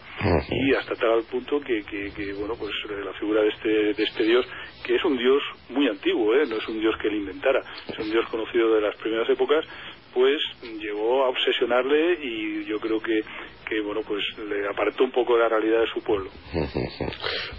Y 0.49 0.73
hasta 0.73 0.95
tal 0.95 1.23
punto 1.31 1.59
que, 1.61 1.81
que, 1.83 2.33
bueno, 2.33 2.55
pues 2.59 2.71
eh, 2.89 3.03
la 3.03 3.13
figura 3.13 3.41
de 3.41 3.49
este, 3.49 3.69
de 3.69 4.03
este 4.03 4.23
dios, 4.23 4.45
que 4.85 4.95
es 4.95 5.03
un 5.03 5.17
dios 5.17 5.41
muy 5.69 5.87
antiguo, 5.87 6.35
¿eh? 6.35 6.45
No 6.47 6.57
es 6.57 6.67
un 6.67 6.79
dios 6.79 6.95
que 7.01 7.07
él 7.07 7.15
inventara, 7.15 7.61
es 7.87 7.97
un 7.97 8.09
dios 8.09 8.25
conocido 8.29 8.75
de 8.75 8.81
las 8.81 8.95
primeras 8.97 9.29
épocas, 9.29 9.65
pues 10.13 10.41
llegó 10.79 11.25
a 11.25 11.29
obsesionarle 11.29 12.17
y 12.23 12.65
yo 12.65 12.79
creo 12.79 13.01
que, 13.01 13.19
que 13.67 13.81
bueno 13.81 14.01
pues 14.07 14.23
le 14.47 14.65
apartó 14.67 15.03
un 15.03 15.11
poco 15.11 15.35
de 15.35 15.41
la 15.41 15.49
realidad 15.49 15.81
de 15.81 15.87
su 15.87 16.01
pueblo. 16.01 16.29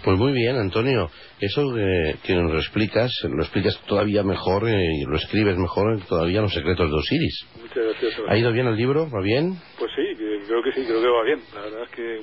Pues 0.03 0.17
muy 0.17 0.31
bien, 0.31 0.55
Antonio. 0.55 1.09
Eso 1.41 1.73
que, 2.23 2.33
nos 2.33 2.53
lo 2.53 2.59
explicas, 2.59 3.11
lo 3.23 3.43
explicas 3.43 3.77
todavía 3.87 4.23
mejor 4.23 4.69
eh, 4.69 5.01
y 5.01 5.03
lo 5.03 5.17
escribes 5.17 5.57
mejor 5.57 5.99
todavía 6.07 6.39
los 6.39 6.53
secretos 6.53 6.89
de 6.89 6.95
Osiris. 6.95 7.45
Muchas 7.59 7.83
gracias. 7.83 8.21
¿Ha 8.29 8.37
ido 8.37 8.53
bien 8.53 8.67
el 8.67 8.77
libro? 8.77 9.09
¿Va 9.09 9.21
bien? 9.21 9.59
Pues 9.77 9.91
sí, 9.97 10.03
creo 10.47 10.63
que 10.63 10.71
sí, 10.71 10.85
creo 10.85 11.01
que 11.01 11.09
va 11.09 11.23
bien. 11.23 11.41
La 11.53 11.61
verdad 11.61 11.83
es 11.83 11.89
que 11.89 12.21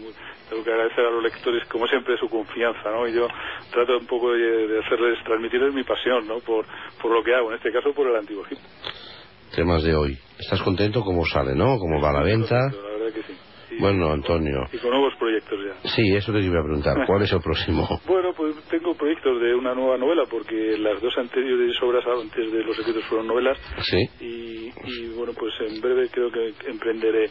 tengo 0.54 0.64
que 0.64 0.72
agradecer 0.72 1.04
a 1.04 1.10
los 1.10 1.22
lectores, 1.22 1.66
como 1.68 1.86
siempre, 1.88 2.16
su 2.16 2.28
confianza, 2.28 2.90
¿no? 2.90 3.08
Y 3.08 3.12
yo 3.12 3.26
trato 3.72 3.98
un 3.98 4.06
poco 4.06 4.32
de, 4.32 4.78
hacerles, 4.78 5.18
transmitirles 5.24 5.74
mi 5.74 5.82
pasión, 5.82 6.26
¿no? 6.28 6.38
Por, 6.38 6.64
por 7.02 7.10
lo 7.10 7.24
que 7.24 7.34
hago, 7.34 7.50
en 7.50 7.56
este 7.56 7.72
caso 7.72 7.92
por 7.92 8.08
el 8.08 8.16
Antiguo 8.16 8.44
Egipto 8.44 8.68
temas 9.54 9.82
de 9.84 9.94
hoy. 9.94 10.18
¿Estás 10.38 10.60
contento 10.62 11.02
cómo 11.02 11.24
sale, 11.24 11.54
no? 11.54 11.78
¿Cómo 11.78 12.00
va 12.00 12.12
la 12.12 12.22
venta? 12.22 12.56
La 12.56 12.98
verdad 12.98 13.14
que 13.14 13.22
sí. 13.22 13.34
bueno, 13.78 14.10
Antonio. 14.10 14.64
Y 14.72 14.78
con 14.78 14.90
nuevos 14.90 15.14
proyectos 15.16 15.58
ya. 15.64 15.88
Sí, 15.90 16.14
eso 16.14 16.32
te 16.32 16.40
iba 16.40 16.60
a 16.60 16.64
preguntar. 16.64 17.06
¿Cuál 17.06 17.22
es 17.22 17.32
el 17.32 17.40
próximo? 17.40 17.86
bueno, 18.06 18.32
pues 18.36 18.56
tengo 18.68 18.94
proyectos 18.94 19.40
de 19.40 19.54
una 19.54 19.74
nueva 19.74 19.96
novela, 19.96 20.24
porque 20.28 20.76
las 20.78 21.00
dos 21.00 21.16
anteriores 21.16 21.80
obras 21.82 22.04
antes 22.06 22.52
de 22.52 22.64
Los 22.64 22.76
Secretos 22.76 23.04
fueron 23.04 23.28
novelas. 23.28 23.58
Sí. 23.82 24.08
Y, 24.20 24.72
y 24.84 25.14
bueno, 25.16 25.32
pues 25.38 25.54
en 25.60 25.80
breve 25.80 26.08
creo 26.10 26.30
que 26.30 26.52
emprenderé 26.68 27.30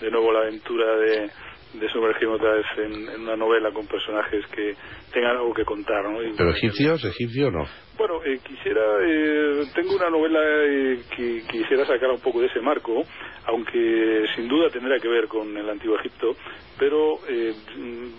de 0.00 0.10
nuevo 0.10 0.32
la 0.32 0.40
aventura 0.40 0.96
de 0.96 1.30
de 1.74 1.88
sumergirme 1.88 2.34
otra 2.34 2.52
vez 2.54 2.66
en, 2.78 3.20
una 3.22 3.36
novela 3.36 3.70
con 3.72 3.86
personajes 3.86 4.44
que 4.54 4.74
tengan 5.12 5.36
algo 5.36 5.52
que 5.52 5.64
contar. 5.64 6.04
¿no? 6.04 6.18
¿Pero 6.36 6.50
egipcios? 6.50 7.04
¿Egipcio 7.04 7.50
no? 7.50 7.66
Bueno, 7.96 8.24
eh, 8.24 8.40
quisiera, 8.44 8.82
eh, 9.06 9.64
tengo 9.74 9.94
una 9.94 10.10
novela 10.10 10.40
eh, 10.42 10.98
que 11.16 11.42
quisiera 11.50 11.86
sacar 11.86 12.10
un 12.10 12.20
poco 12.20 12.40
de 12.40 12.46
ese 12.46 12.60
marco, 12.60 13.04
aunque 13.46 14.24
sin 14.34 14.48
duda 14.48 14.68
tendrá 14.70 14.98
que 14.98 15.08
ver 15.08 15.28
con 15.28 15.56
el 15.56 15.68
Antiguo 15.70 15.96
Egipto, 16.00 16.34
pero 16.76 17.18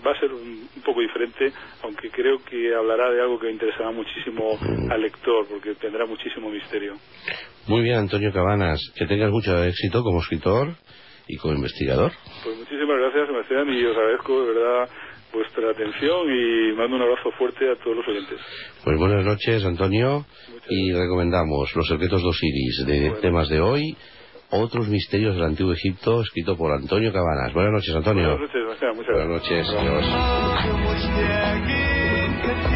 va 0.06 0.12
a 0.12 0.20
ser 0.20 0.32
un, 0.32 0.66
poco 0.82 1.00
diferente, 1.00 1.52
aunque 1.82 2.08
creo 2.10 2.38
que 2.38 2.74
hablará 2.74 3.10
de 3.10 3.20
algo 3.20 3.38
que 3.38 3.50
interesará 3.50 3.90
muchísimo 3.90 4.58
al 4.88 5.02
lector, 5.02 5.46
porque 5.46 5.74
tendrá 5.74 6.06
muchísimo 6.06 6.48
misterio. 6.48 6.94
Muy 7.66 7.82
bien, 7.82 7.96
Antonio 7.98 8.32
Cabanas, 8.32 8.80
que 8.96 9.06
tengas 9.06 9.30
mucho 9.30 9.62
éxito 9.62 10.02
como 10.02 10.20
escritor 10.20 10.76
y 11.28 11.36
como 11.36 11.54
investigador. 11.54 12.12
Pues 12.44 12.56
muchísimas 12.58 12.98
gracias, 12.98 13.26
Sebastián, 13.28 13.68
y 13.68 13.84
os 13.84 13.96
agradezco 13.96 14.40
de 14.42 14.54
verdad 14.54 14.88
vuestra 15.32 15.70
atención 15.70 16.26
y 16.30 16.72
mando 16.74 16.96
un 16.96 17.02
abrazo 17.02 17.30
fuerte 17.32 17.70
a 17.70 17.76
todos 17.76 17.96
los 17.96 18.08
oyentes. 18.08 18.40
Pues 18.84 18.98
buenas 18.98 19.24
noches, 19.24 19.64
Antonio, 19.64 20.24
y 20.68 20.92
recomendamos 20.92 21.74
Los 21.74 21.88
secretos 21.88 22.22
de 22.22 22.28
Osiris 22.28 22.84
de 22.86 23.10
temas 23.20 23.48
de 23.48 23.60
hoy, 23.60 23.96
Otros 24.50 24.88
misterios 24.88 25.34
del 25.34 25.44
Antiguo 25.44 25.72
Egipto, 25.72 26.22
escrito 26.22 26.56
por 26.56 26.72
Antonio 26.72 27.12
Cabanas. 27.12 27.52
Buenas 27.52 27.72
noches, 27.72 27.94
Antonio. 27.96 28.38
Buenas 28.38 28.40
noches, 28.40 28.62
Sebastián. 28.62 28.96
Muchas 28.96 29.12
Buenas 29.12 29.28
noches, 32.62 32.75